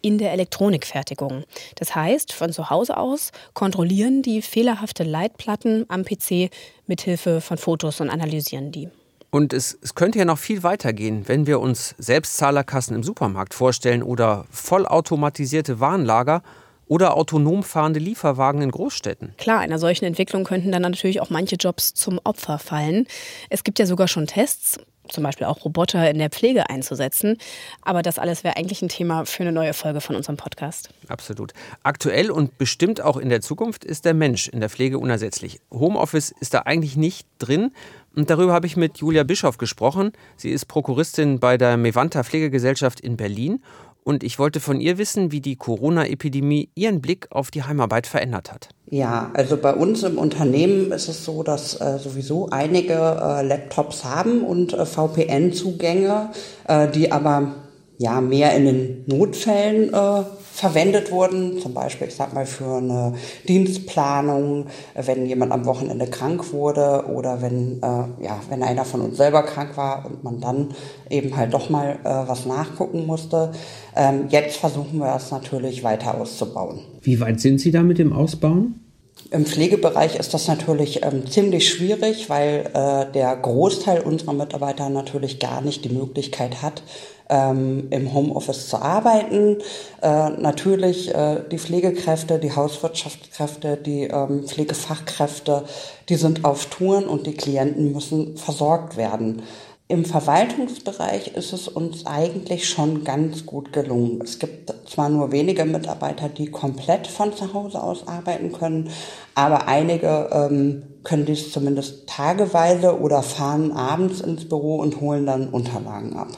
in 0.08 0.18
der 0.18 0.32
Elektronikfertigung. 0.32 1.44
Das 1.76 1.94
heißt, 1.94 2.32
von 2.32 2.54
zu 2.54 2.70
Hause 2.70 2.96
aus 2.96 3.32
kontrollieren 3.54 4.22
die 4.22 4.42
fehlerhafte 4.42 5.04
Leitplatten 5.04 5.86
am 5.90 6.06
PC 6.06 6.50
mithilfe 6.88 7.42
von 7.42 7.58
Fotos 7.58 8.00
und 8.00 8.10
analysieren 8.10 8.72
die. 8.72 8.88
Und 9.32 9.52
es, 9.52 9.78
es, 9.82 9.96
könnte 9.96 10.20
ja 10.20 10.24
noch 10.24 10.38
viel 10.38 10.64
weiter 10.64 10.94
gehen, 10.94 11.28
wenn 11.28 11.46
wir 11.46 11.60
uns 11.60 11.94
Selbstzahlerkassen 11.98 12.96
im 12.96 13.04
Supermarkt 13.04 13.54
vorstellen 13.54 14.02
oder 14.02 14.46
vollautomatisierte 14.50 15.82
Warenlager 15.82 16.42
oder 16.88 17.18
autonom 17.18 17.64
fahrende 17.64 18.00
Lieferwagen 18.00 18.62
in 18.62 18.72
Großstädten. 18.72 19.34
Klar, 19.38 19.60
einer 19.60 19.78
solchen 19.78 20.06
Entwicklung 20.06 20.46
könnten 20.46 20.72
dann 20.72 20.84
natürlich 20.84 21.20
auch 21.20 21.30
manche 21.30 21.58
Jobs 21.58 21.94
zum 21.94 22.22
Opfer 22.24 22.60
fallen. 22.60 23.08
Es 23.50 23.66
gibt 23.66 23.80
ja 23.80 23.86
sogar 23.86 24.08
schon 24.08 24.26
Tests, 24.26 24.80
zum 25.12 25.24
Beispiel 25.24 25.48
auch 25.48 25.64
Roboter 25.66 26.10
in 26.10 26.18
der 26.18 26.30
Pflege 26.30 26.70
einzusetzen. 26.70 27.38
Aber 27.82 28.02
das 28.02 28.20
alles 28.20 28.44
wäre 28.44 28.58
eigentlich 28.58 28.82
ein 28.82 28.90
Thema 28.90 29.26
für 29.26 29.44
eine 29.44 29.52
neue 29.52 29.74
Folge 29.74 30.02
von 30.02 30.16
unserem 30.16 30.38
Podcast. 30.38 30.90
Absolut. 31.08 31.54
Aktuell 31.84 32.32
und 32.32 32.58
bestimmt 32.58 33.02
auch 33.02 33.18
in 33.18 33.30
der 33.30 33.42
Zukunft 33.42 33.84
ist 33.84 34.06
der 34.06 34.14
Mensch 34.14 34.48
in 34.48 34.60
der 34.60 34.70
Pflege 34.70 35.00
unersetzlich. 35.00 35.60
Homeoffice 35.72 36.34
ist 36.40 36.54
da 36.54 36.60
eigentlich 36.60 36.98
nicht 36.98 37.28
drin. 37.40 37.72
Und 38.16 38.32
darüber 38.32 38.52
habe 38.54 38.66
ich 38.66 38.76
mit 38.76 38.98
Julia 38.98 39.24
Bischoff 39.24 39.60
gesprochen. 39.60 40.12
Sie 40.38 40.50
ist 40.50 40.66
Prokuristin 40.66 41.40
bei 41.40 41.56
der 41.58 41.78
Mevanta 41.78 42.24
Pflegegesellschaft 42.24 43.00
in 43.00 43.16
Berlin 43.16 43.62
und 44.08 44.24
ich 44.24 44.40
wollte 44.40 44.62
von 44.62 44.80
ihr 44.80 44.98
wissen, 44.98 45.34
wie 45.34 45.42
die 45.42 45.58
Corona-Epidemie 45.58 46.70
ihren 46.76 47.02
Blick 47.02 47.28
auf 47.30 47.52
die 47.52 47.64
Heimarbeit 47.64 48.08
verändert 48.08 48.54
hat. 48.54 48.70
Ja, 48.90 49.32
also 49.34 49.58
bei 49.58 49.74
uns 49.74 50.02
im 50.04 50.18
Unternehmen 50.18 50.94
ist 50.94 51.10
es 51.10 51.26
so, 51.26 51.44
dass 51.44 51.82
äh, 51.82 52.00
sowieso 52.00 52.48
einige 52.50 52.94
äh, 52.94 53.46
Laptops 53.46 54.06
haben 54.06 54.44
und 54.44 54.72
äh, 54.72 54.86
VPN-Zugänge, 54.86 56.30
äh, 56.70 56.88
die 56.88 57.12
aber 57.12 57.56
ja 57.98 58.22
mehr 58.22 58.56
in 58.56 58.66
den 58.66 59.04
Notfällen 59.08 59.94
äh, 59.94 60.24
verwendet 60.54 61.12
wurden, 61.12 61.60
zum 61.60 61.74
Beispiel, 61.74 62.08
ich 62.08 62.16
sag 62.16 62.34
mal, 62.34 62.46
für 62.46 62.78
eine 62.78 63.14
Dienstplanung, 63.48 64.66
wenn 64.96 65.26
jemand 65.28 65.52
am 65.52 65.66
Wochenende 65.66 66.08
krank 66.08 66.52
wurde 66.52 67.06
oder 67.14 67.42
wenn, 67.42 67.78
äh, 67.82 68.24
ja, 68.24 68.40
wenn 68.50 68.64
einer 68.64 68.86
von 68.86 69.02
uns 69.02 69.18
selber 69.18 69.44
krank 69.44 69.78
war 69.78 70.06
und 70.06 70.24
man 70.24 70.40
dann 70.40 70.70
eben 71.10 71.38
halt 71.38 71.54
doch 71.54 71.70
mal 71.70 72.00
äh, 72.04 72.28
was 72.28 72.46
nachgucken 72.46 73.06
musste. 73.06 73.52
Ähm, 73.96 74.26
jetzt 74.30 74.58
versuchen 74.58 75.00
wir 75.00 75.16
es 75.16 75.30
natürlich 75.32 75.84
weiter 75.84 76.20
auszubauen. 76.20 76.80
Wie 77.02 77.20
weit 77.20 77.40
sind 77.40 77.60
Sie 77.60 77.72
da 77.72 77.84
mit 77.84 78.00
dem 78.00 78.14
Ausbauen? 78.14 78.87
Im 79.30 79.46
Pflegebereich 79.46 80.16
ist 80.16 80.34
das 80.34 80.48
natürlich 80.48 81.04
ähm, 81.04 81.30
ziemlich 81.30 81.70
schwierig, 81.70 82.30
weil 82.30 82.70
äh, 82.74 83.12
der 83.12 83.36
Großteil 83.36 84.02
unserer 84.02 84.34
Mitarbeiter 84.34 84.90
natürlich 84.90 85.40
gar 85.40 85.62
nicht 85.62 85.84
die 85.84 85.90
Möglichkeit 85.90 86.62
hat, 86.62 86.82
ähm, 87.30 87.88
im 87.90 88.14
Homeoffice 88.14 88.70
zu 88.70 88.78
arbeiten. 88.78 89.58
Äh, 90.02 90.30
natürlich 90.30 91.14
äh, 91.14 91.42
die 91.52 91.60
Pflegekräfte, 91.60 92.40
die 92.40 92.56
Hauswirtschaftskräfte, 92.56 93.76
die 93.76 94.04
ähm, 94.04 94.46
Pflegefachkräfte, 94.46 95.64
die 96.08 96.16
sind 96.16 96.46
auf 96.46 96.68
Touren 96.68 97.06
und 97.06 97.28
die 97.28 97.36
Klienten 97.36 97.92
müssen 97.92 98.38
versorgt 98.38 98.96
werden. 98.96 99.44
Im 99.90 100.04
Verwaltungsbereich 100.04 101.36
ist 101.36 101.54
es 101.54 101.70
uns 101.70 102.06
eigentlich 102.06 102.68
schon 102.68 103.06
ganz 103.06 103.46
gut 103.46 103.72
gelungen. 103.72 104.20
Es 104.22 104.38
gibt 104.38 104.74
zwar 104.86 105.08
nur 105.08 105.32
wenige 105.32 105.64
Mitarbeiter, 105.64 106.28
die 106.28 106.52
komplett 106.52 107.08
von 107.08 107.32
zu 107.32 107.54
Hause 107.54 107.82
aus 107.82 108.06
arbeiten 108.06 108.52
können, 108.52 108.90
aber 109.34 109.70
einige 109.70 110.30
ähm, 110.34 110.84
können 111.06 111.26
dies 111.26 111.54
zumindest 111.54 112.06
tageweise 112.06 113.00
oder 113.00 113.24
fahren 113.24 113.72
abends 113.72 114.20
ins 114.20 114.50
Büro 114.50 114.76
und 114.76 115.00
holen 115.00 115.26
dann 115.26 115.48
Unterlagen 115.48 116.18
ab. 116.18 116.38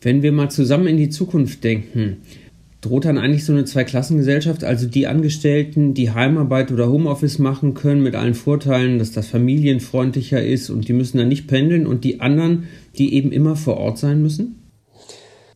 Wenn 0.00 0.22
wir 0.22 0.32
mal 0.32 0.50
zusammen 0.50 0.88
in 0.88 0.96
die 0.96 1.10
Zukunft 1.10 1.62
denken, 1.62 2.22
droht 2.86 3.04
dann 3.04 3.18
eigentlich 3.18 3.44
so 3.44 3.52
eine 3.52 3.64
Zweiklassengesellschaft, 3.64 4.64
also 4.64 4.86
die 4.86 5.06
Angestellten, 5.06 5.94
die 5.94 6.12
Heimarbeit 6.12 6.70
oder 6.70 6.88
Homeoffice 6.88 7.38
machen 7.38 7.74
können 7.74 8.02
mit 8.02 8.14
allen 8.14 8.34
Vorteilen, 8.34 8.98
dass 8.98 9.12
das 9.12 9.26
familienfreundlicher 9.26 10.42
ist 10.42 10.70
und 10.70 10.88
die 10.88 10.92
müssen 10.92 11.18
dann 11.18 11.28
nicht 11.28 11.48
pendeln 11.48 11.86
und 11.86 12.04
die 12.04 12.20
anderen, 12.20 12.68
die 12.96 13.14
eben 13.14 13.32
immer 13.32 13.56
vor 13.56 13.76
Ort 13.78 13.98
sein 13.98 14.22
müssen? 14.22 14.62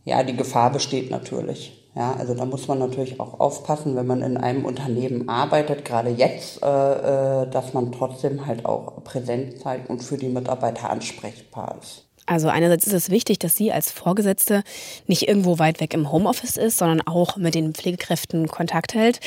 Ja, 0.04 0.22
die 0.22 0.36
Gefahr 0.36 0.72
besteht 0.72 1.10
natürlich. 1.10 1.76
Ja, 1.94 2.14
also 2.14 2.34
da 2.34 2.44
muss 2.44 2.68
man 2.68 2.78
natürlich 2.78 3.18
auch 3.18 3.40
aufpassen, 3.40 3.96
wenn 3.96 4.06
man 4.06 4.22
in 4.22 4.36
einem 4.36 4.64
Unternehmen 4.64 5.28
arbeitet, 5.28 5.84
gerade 5.84 6.10
jetzt, 6.10 6.62
äh, 6.62 6.66
äh 6.66 7.50
dass 7.50 7.74
man 7.74 7.90
trotzdem 7.90 8.46
halt 8.46 8.64
auch 8.64 9.02
präsent 9.02 9.58
zeigt 9.58 9.90
und 9.90 10.02
für 10.02 10.16
die 10.16 10.28
Mitarbeiter 10.28 10.88
ansprechbar 10.88 11.76
ist. 11.80 12.09
Also 12.30 12.48
einerseits 12.48 12.86
ist 12.86 12.92
es 12.92 13.10
wichtig, 13.10 13.40
dass 13.40 13.56
sie 13.56 13.72
als 13.72 13.90
Vorgesetzte 13.90 14.62
nicht 15.08 15.26
irgendwo 15.26 15.58
weit 15.58 15.80
weg 15.80 15.94
im 15.94 16.12
Homeoffice 16.12 16.56
ist, 16.56 16.78
sondern 16.78 17.00
auch 17.00 17.36
mit 17.36 17.56
den 17.56 17.74
Pflegekräften 17.74 18.46
Kontakt 18.46 18.94
hält. 18.94 19.18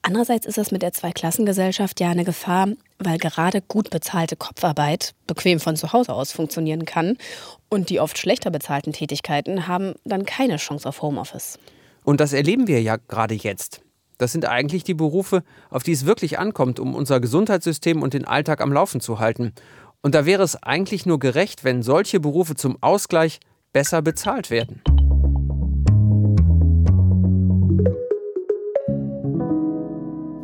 Andererseits 0.00 0.46
ist 0.46 0.56
es 0.56 0.70
mit 0.70 0.80
der 0.80 0.94
Zweiklassengesellschaft 0.94 2.00
ja 2.00 2.08
eine 2.08 2.24
Gefahr, 2.24 2.68
weil 2.98 3.18
gerade 3.18 3.60
gut 3.60 3.90
bezahlte 3.90 4.34
Kopfarbeit 4.34 5.12
bequem 5.26 5.60
von 5.60 5.76
zu 5.76 5.92
Hause 5.92 6.14
aus 6.14 6.32
funktionieren 6.32 6.86
kann 6.86 7.18
und 7.68 7.90
die 7.90 8.00
oft 8.00 8.16
schlechter 8.16 8.50
bezahlten 8.50 8.94
Tätigkeiten 8.94 9.68
haben 9.68 9.92
dann 10.06 10.24
keine 10.24 10.56
Chance 10.56 10.88
auf 10.88 11.02
Homeoffice. 11.02 11.58
Und 12.02 12.18
das 12.18 12.32
erleben 12.32 12.66
wir 12.66 12.80
ja 12.80 12.96
gerade 12.96 13.34
jetzt. 13.34 13.82
Das 14.16 14.32
sind 14.32 14.46
eigentlich 14.46 14.84
die 14.84 14.94
Berufe, 14.94 15.44
auf 15.68 15.82
die 15.82 15.92
es 15.92 16.06
wirklich 16.06 16.38
ankommt, 16.38 16.80
um 16.80 16.94
unser 16.94 17.20
Gesundheitssystem 17.20 18.00
und 18.00 18.14
den 18.14 18.24
Alltag 18.24 18.62
am 18.62 18.72
Laufen 18.72 19.02
zu 19.02 19.18
halten. 19.20 19.52
Und 20.00 20.14
da 20.14 20.26
wäre 20.26 20.42
es 20.42 20.62
eigentlich 20.62 21.06
nur 21.06 21.18
gerecht, 21.18 21.64
wenn 21.64 21.82
solche 21.82 22.20
Berufe 22.20 22.54
zum 22.54 22.80
Ausgleich 22.80 23.40
besser 23.72 24.00
bezahlt 24.00 24.50
werden. 24.50 24.82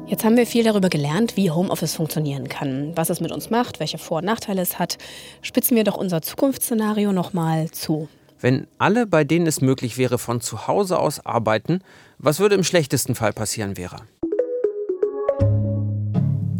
Jetzt 0.06 0.24
haben 0.24 0.36
wir 0.36 0.46
viel 0.46 0.64
darüber 0.64 0.88
gelernt, 0.88 1.36
wie 1.36 1.50
Homeoffice 1.50 1.94
funktionieren 1.94 2.48
kann, 2.48 2.92
was 2.94 3.10
es 3.10 3.20
mit 3.20 3.32
uns 3.32 3.50
macht, 3.50 3.80
welche 3.80 3.98
Vor- 3.98 4.18
und 4.18 4.26
Nachteile 4.26 4.60
es 4.60 4.78
hat. 4.78 4.98
Spitzen 5.40 5.76
wir 5.76 5.84
doch 5.84 5.96
unser 5.96 6.20
Zukunftsszenario 6.20 7.12
nochmal 7.12 7.70
zu. 7.70 8.08
Wenn 8.38 8.66
alle, 8.78 9.06
bei 9.06 9.24
denen 9.24 9.46
es 9.46 9.60
möglich 9.60 9.96
wäre, 9.96 10.18
von 10.18 10.40
zu 10.40 10.66
Hause 10.66 10.98
aus 10.98 11.24
arbeiten, 11.24 11.80
was 12.18 12.38
würde 12.38 12.54
im 12.54 12.64
schlechtesten 12.64 13.14
Fall 13.14 13.32
passieren 13.32 13.76
wäre? 13.76 13.96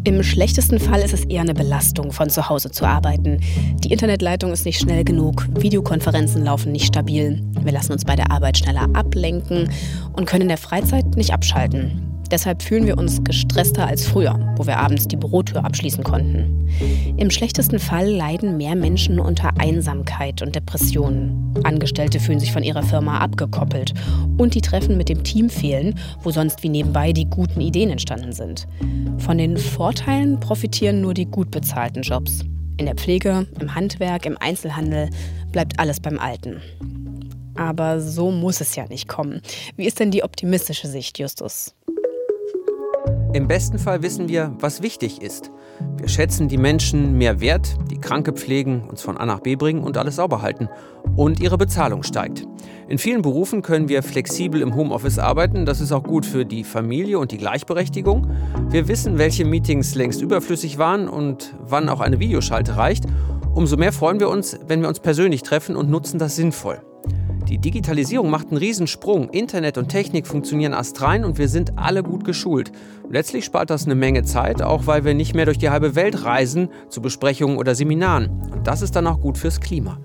Im 0.07 0.23
schlechtesten 0.23 0.79
Fall 0.79 1.01
ist 1.01 1.15
es 1.15 1.25
eher 1.25 1.41
eine 1.41 1.55
Belastung, 1.55 2.13
von 2.13 2.29
zu 2.29 2.51
Hause 2.51 2.71
zu 2.71 2.85
arbeiten. 2.85 3.41
Die 3.79 3.91
Internetleitung 3.91 4.53
ist 4.53 4.67
nicht 4.67 4.79
schnell 4.79 5.03
genug, 5.03 5.47
Videokonferenzen 5.59 6.45
laufen 6.45 6.73
nicht 6.73 6.85
stabil, 6.85 7.43
wir 7.63 7.73
lassen 7.73 7.93
uns 7.93 8.05
bei 8.05 8.15
der 8.15 8.31
Arbeit 8.31 8.59
schneller 8.59 8.87
ablenken 8.93 9.71
und 10.13 10.27
können 10.27 10.43
in 10.43 10.49
der 10.49 10.59
Freizeit 10.59 11.17
nicht 11.17 11.33
abschalten. 11.33 12.14
Deshalb 12.35 12.65
fühlen 12.65 12.89
wir 12.89 12.99
uns 12.99 13.23
gestresster 13.23 13.87
als 13.87 14.09
früher, 14.09 14.37
wo 14.57 14.67
wir 14.67 14.79
abends 14.79 15.07
die 15.07 15.15
Bürotür 15.15 15.65
abschließen 15.65 16.03
konnten. 16.03 16.69
Im 17.17 17.31
schlechtesten 17.31 17.79
Fall 17.79 18.11
leiden 18.11 18.57
mehr 18.57 18.75
Menschen 18.75 19.21
unter 19.21 19.57
Einsamkeit 19.61 20.43
und 20.43 20.57
Depressionen. 20.57 21.55
Angestellte 21.63 22.19
fühlen 22.19 22.41
sich 22.41 22.51
von 22.51 22.65
ihrer 22.65 22.83
Firma 22.83 23.19
abgekoppelt 23.19 23.95
und 24.37 24.57
die 24.57 24.63
Treffen 24.63 24.97
mit 24.97 25.09
dem 25.09 25.23
Team 25.23 25.49
fehlen, 25.49 25.97
wo 26.25 26.33
sonst 26.33 26.65
wie 26.65 26.71
nebenbei 26.71 27.13
die 27.13 27.31
guten 27.31 27.61
Ideen 27.61 27.91
entstanden 27.91 28.33
sind. 28.33 28.67
Von 29.19 29.39
den 29.39 29.57
Vorteilen 29.57 30.41
profitieren 30.41 31.03
nur 31.03 31.15
die 31.15 31.27
gut 31.27 31.53
bezahlten 31.53 32.03
Jobs. 32.03 32.41
In 32.79 32.87
der 32.87 32.97
Pflege, 32.97 33.47
im 33.61 33.77
Handwerk, 33.77 34.27
im 34.27 34.37
Einzelhandel 34.41 35.09
bleibt 35.53 35.79
alles 35.79 36.01
beim 36.01 36.19
Alten. 36.19 36.61
Aber 37.55 38.01
so 38.01 38.33
muss 38.33 38.61
es 38.61 38.75
ja 38.75 38.89
nicht 38.89 39.07
kommen. 39.07 39.41
Wie 39.77 39.87
ist 39.87 40.01
denn 40.01 40.11
die 40.11 40.25
optimistische 40.25 40.89
Sicht, 40.89 41.21
Justus? 41.21 41.77
Im 43.35 43.49
besten 43.49 43.81
Fall 43.81 44.03
wissen 44.03 44.29
wir, 44.29 44.55
was 44.61 44.81
wichtig 44.81 45.21
ist. 45.21 45.51
Wir 45.97 46.09
schätzen 46.09 46.47
die 46.47 46.57
Menschen 46.57 47.19
mehr 47.19 47.41
wert, 47.41 47.77
die 47.91 47.99
Kranke 47.99 48.33
pflegen, 48.33 48.89
uns 48.89 49.03
von 49.03 49.17
A 49.17 49.27
nach 49.27 49.41
B 49.41 49.57
bringen 49.57 49.83
und 49.83 49.97
alles 49.97 50.17
sauber 50.17 50.41
halten. 50.41 50.69
Und 51.17 51.41
ihre 51.41 51.59
Bezahlung 51.59 52.05
steigt. 52.05 52.47
In 52.87 52.99
vielen 52.99 53.23
Berufen 53.23 53.63
können 53.63 53.89
wir 53.89 54.05
flexibel 54.05 54.61
im 54.63 54.77
Homeoffice 54.77 55.19
arbeiten. 55.19 55.67
Das 55.67 55.81
ist 55.81 55.91
auch 55.91 56.05
gut 56.05 56.25
für 56.25 56.45
die 56.45 56.63
Familie 56.63 57.19
und 57.19 57.33
die 57.33 57.39
Gleichberechtigung. 57.39 58.31
Wir 58.69 58.87
wissen, 58.87 59.19
welche 59.19 59.45
Meetings 59.45 59.97
längst 59.97 60.23
überflüssig 60.23 60.79
waren 60.79 61.09
und 61.09 61.57
wann 61.59 61.89
auch 61.89 62.01
eine 62.01 62.21
Videoschalte 62.21 62.77
reicht. 62.77 63.05
Umso 63.53 63.77
mehr 63.77 63.93
freuen 63.93 64.21
wir 64.21 64.29
uns, 64.29 64.57
wenn 64.69 64.81
wir 64.81 64.89
uns 64.89 65.01
persönlich 65.01 65.43
treffen 65.43 65.75
und 65.75 65.91
nutzen 65.91 66.21
das 66.21 66.37
sinnvoll. 66.37 66.81
Die 67.49 67.59
Digitalisierung 67.59 68.31
macht 68.31 68.49
einen 68.49 68.57
Riesensprung. 68.57 69.29
Internet 69.29 69.77
und 69.77 69.89
Technik 69.89 70.27
funktionieren 70.27 70.73
astrein 70.73 71.25
und 71.25 71.37
wir 71.37 71.49
sind 71.49 71.79
alle 71.79 72.03
gut 72.03 72.25
geschult. 72.25 72.73
Letztlich 73.11 73.45
spart 73.45 73.69
das 73.69 73.85
eine 73.85 73.95
Menge 73.95 74.23
Zeit, 74.23 74.63
auch 74.63 74.87
weil 74.87 75.05
wir 75.05 75.13
nicht 75.13 75.35
mehr 75.35 75.45
durch 75.45 75.59
die 75.59 75.69
halbe 75.69 75.95
Welt 75.95 76.25
reisen 76.25 76.71
zu 76.89 77.03
Besprechungen 77.03 77.59
oder 77.59 77.75
Seminaren. 77.75 78.31
Und 78.51 78.67
das 78.67 78.81
ist 78.81 78.97
dann 78.97 79.07
auch 79.07 79.21
gut 79.21 79.37
fürs 79.37 79.61
Klima. 79.61 80.01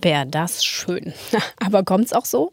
Wäre 0.00 0.26
das 0.26 0.64
schön. 0.64 1.12
Aber 1.64 1.82
kommt 1.82 2.06
es 2.06 2.12
auch 2.12 2.24
so? 2.24 2.52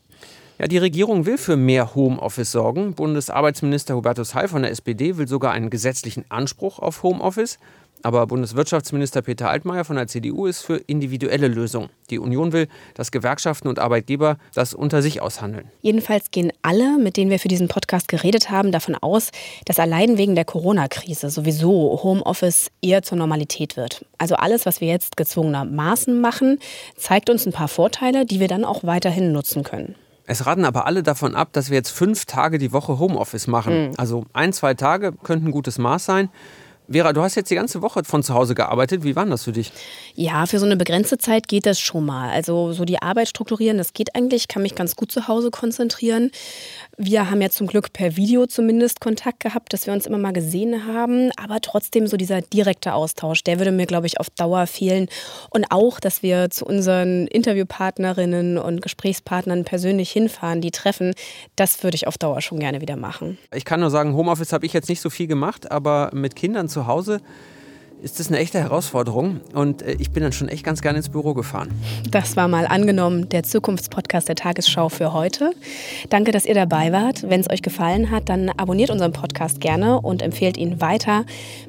Ja, 0.60 0.65
die 0.67 0.80
Regierung 0.80 1.28
will 1.28 1.38
für 1.38 1.56
mehr 1.56 1.93
Homeoffice 1.93 2.52
sorgen. 2.52 2.96
Bundesarbeitsminister 2.96 3.96
Hubertus 3.96 4.34
Heil 4.34 4.48
von 4.48 4.63
der 4.63 4.72
SPD 4.72 5.17
will 5.17 5.28
sogar 5.28 5.52
einen 5.52 5.70
gesetzlichen 5.70 6.26
Anspruch 6.30 6.80
auf 6.80 7.04
Homeoffice. 7.04 7.60
Aber 8.02 8.26
Bundeswirtschaftsminister 8.26 9.22
Peter 9.22 9.52
Altmaier 9.52 9.86
von 9.86 9.98
der 9.98 10.08
CDU 10.08 10.48
ist 10.48 10.62
für 10.62 10.78
individuelle 10.78 11.48
Lösungen. 11.48 11.89
Die 12.10 12.17
Union 12.17 12.54
will, 12.54 12.67
dass 12.96 13.12
Gewerkschaften 13.12 13.67
und 13.67 13.78
Arbeitgeber 13.78 14.38
das 14.56 14.74
unter 14.74 15.04
sich 15.04 15.22
aushandeln. 15.22 15.70
Jedenfalls 15.82 16.32
gehen 16.32 16.52
alle, 16.63 16.98
mit 16.98 17.17
denen 17.17 17.30
wir 17.30 17.39
für 17.39 17.48
diesen 17.50 17.67
Podcast 17.67 18.08
geredet 18.08 18.50
haben, 18.50 18.72
davon 18.72 18.96
aus, 18.96 19.30
dass 19.65 19.78
allein 19.78 20.17
wegen 20.17 20.34
der 20.34 20.46
Corona-Krise 20.46 21.30
sowieso 21.30 22.00
Homeoffice 22.02 22.72
eher 22.82 23.04
zur 23.04 23.20
Normalität 23.20 23.78
wird. 23.78 24.06
Also 24.17 24.36
alles, 24.36 24.65
was 24.65 24.82
wir 24.82 24.88
jetzt 24.88 25.17
gezwungenermaßen 25.17 26.20
machen, 26.20 26.60
zeigt 26.96 27.30
uns 27.30 27.46
ein 27.46 27.54
paar 27.54 27.67
Vorteile, 27.67 28.26
die 28.26 28.39
wir 28.39 28.48
dann 28.48 28.65
auch 28.65 28.84
weiterhin 28.84 29.32
nutzen 29.32 29.63
können. 29.63 29.96
Es 30.28 30.46
raten 30.46 30.66
aber 30.66 30.86
alle 30.86 31.04
davon 31.04 31.36
ab, 31.36 31.50
dass 31.54 31.70
wir 31.70 31.78
jetzt 31.78 31.90
fünf 31.90 32.26
Tage 32.26 32.58
die 32.58 32.74
Woche 32.74 33.00
Homeoffice 33.00 33.48
machen. 33.48 33.88
Mhm. 33.88 33.94
Also 33.98 34.26
ein, 34.34 34.52
zwei 34.54 34.74
Tage 34.74 35.13
könnten 35.13 35.48
ein 35.48 35.52
gutes 35.52 35.78
Maß 35.78 36.06
sein. 36.06 36.30
Vera, 36.90 37.12
du 37.12 37.22
hast 37.22 37.36
jetzt 37.36 37.50
die 37.50 37.56
ganze 37.56 37.82
Woche 37.82 38.04
von 38.04 38.24
zu 38.24 38.34
Hause 38.34 38.56
gearbeitet. 38.56 39.04
Wie 39.04 39.16
war 39.16 39.26
das 39.26 39.44
für 39.44 39.52
dich? 39.52 39.72
Ja, 40.16 40.46
für 40.46 40.60
so 40.60 40.66
eine 40.66 40.78
begrenzte 40.78 41.18
Zeit 41.18 41.48
geht 41.48 41.66
das 41.66 41.80
schon 41.80 42.06
mal. 42.06 42.30
Also 42.30 42.72
so 42.72 42.86
die 42.86 43.02
Arbeit 43.02 43.28
strukturieren, 43.28 43.78
das 43.78 43.94
geht 43.94 44.16
eigentlich. 44.16 44.44
Ich 44.44 44.48
kann 44.48 44.62
mich 44.62 44.76
ganz 44.76 44.96
gut 44.96 45.12
zu 45.12 45.28
Hause 45.28 45.52
konzentrieren. 45.52 46.32
Wir 47.00 47.30
haben 47.30 47.44
ja 47.44 47.52
zum 47.52 47.68
Glück 47.68 47.94
per 47.94 48.18
Video 48.18 48.48
zumindest 48.48 49.02
Kontakt 49.02 49.42
gehabt, 49.42 49.72
dass 49.72 49.86
wir 49.86 49.94
uns 49.94 50.08
immer 50.08 50.18
mal 50.18 50.34
gesehen 50.34 50.88
haben. 50.88 51.30
Aber 51.38 51.62
trotzdem 51.62 52.08
so 52.08 52.18
dieser 52.18 52.42
direkte 52.42 52.96
Austausch, 52.96 53.44
der 53.44 53.60
würde 53.60 53.72
mir, 53.72 53.86
glaube 53.86 54.08
ich, 54.08 54.20
auf 54.20 54.32
Dauer 54.32 54.66
fehlen. 54.66 55.08
Und 55.52 55.68
auch, 55.70 56.00
dass 56.00 56.24
wir 56.24 56.50
zu 56.50 56.66
unseren 56.66 57.28
Interviewpartnerinnen 57.28 58.58
und 58.58 58.82
Gesprächspartnern 58.82 59.64
persönlich 59.64 60.10
hinfahren, 60.10 60.60
die 60.60 60.72
treffen, 60.72 61.14
das 61.56 61.84
würde 61.84 61.94
ich 61.94 62.08
auf 62.08 62.18
Dauer 62.18 62.42
schon 62.42 62.60
gerne 62.60 62.82
wieder 62.82 62.96
machen. 62.96 63.38
Ich 63.54 63.64
kann 63.64 63.80
nur 63.80 63.92
sagen, 63.92 64.16
Homeoffice 64.16 64.52
habe 64.52 64.66
ich 64.66 64.74
jetzt 64.74 64.90
nicht 64.90 65.02
so 65.02 65.12
viel 65.12 65.28
gemacht, 65.28 65.70
aber 65.70 66.10
mit 66.16 66.36
Kindern 66.36 66.68
zu 66.68 66.88
Hause 66.88 67.22
ist 68.02 68.20
das 68.20 68.28
eine 68.28 68.38
echte 68.38 68.60
Herausforderung 68.60 69.42
und 69.54 69.82
äh, 69.82 69.96
ich 70.00 70.12
bin 70.12 70.24
dann 70.24 70.32
schon 70.32 70.50
echt 70.50 70.64
ganz 70.64 70.82
gerne 70.82 70.98
ins 70.98 71.10
Büro 71.10 71.34
gefahren. 71.34 71.70
Das 72.12 72.36
war 72.36 72.48
mal 72.48 72.68
angenommen 72.68 73.30
der 73.30 73.44
Zukunftspodcast 73.44 74.30
der 74.30 74.36
Tagesschau 74.36 74.90
für 74.90 75.14
heute. 75.14 75.52
Danke, 76.10 76.32
dass 76.32 76.46
ihr 76.46 76.54
dabei 76.54 76.92
wart. 76.92 77.30
Wenn 77.30 77.42
es 77.42 77.50
euch 77.50 77.62
gefallen 77.62 78.12
hat, 78.12 78.30
dann 78.30 78.50
abonniert 78.50 78.90
unseren 78.90 79.14
Podcast 79.14 79.62
gerne 79.62 80.02
und 80.02 80.22
empfehlt 80.22 80.58
ihn 80.58 80.82
weiter. 80.82 81.26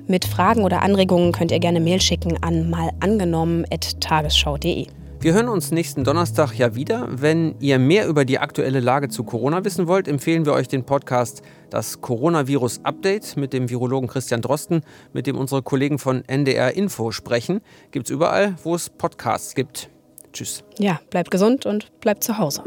Mit 0.07 0.25
Fragen 0.25 0.65
oder 0.65 0.83
Anregungen 0.83 1.33
könnt 1.33 1.51
ihr 1.51 1.61
gerne 1.61 1.81
Mail 1.81 2.01
schicken 2.01 2.43
an 2.43 2.71
malangenommen.tagesschau.de. 2.71 4.98
Wir 5.21 5.33
hören 5.33 5.49
uns 5.49 5.73
nächsten 5.73 6.05
Donnerstag 6.05 6.53
ja 6.53 6.77
wieder. 6.77 7.09
Wenn 7.11 7.57
ihr 7.59 7.81
mehr 7.81 8.07
über 8.07 8.25
die 8.25 8.39
aktuelle 8.39 8.79
Lage 8.79 9.09
zu 9.09 9.25
Corona 9.25 9.65
wissen 9.65 9.89
wollt, 9.89 10.07
empfehlen 10.07 10.47
wir 10.47 10.53
euch 10.53 10.69
den 10.69 10.85
Podcast 10.85 11.43
Das 11.71 12.01
Coronavirus 12.01 12.85
Update 12.85 13.37
mit 13.37 13.53
dem 13.53 13.69
Virologen 13.69 14.09
Christian 14.09 14.43
Drosten, 14.43 14.83
mit 15.13 15.27
dem 15.27 15.37
unsere 15.37 15.63
Kollegen 15.63 15.99
von 15.99 16.23
NDR 16.29 16.77
Info 16.77 17.11
sprechen. 17.11 17.63
Gibt 17.91 18.07
es 18.07 18.11
überall, 18.13 18.55
wo 18.63 18.77
es 18.77 18.91
Podcasts 18.91 19.57
gibt. 19.57 19.91
Tschüss. 20.33 20.63
Ja, 20.79 21.01
bleibt 21.11 21.33
gesund 21.33 21.67
und 21.67 21.91
bleibt 22.01 22.23
zu 22.23 22.39
Hause. 22.39 22.63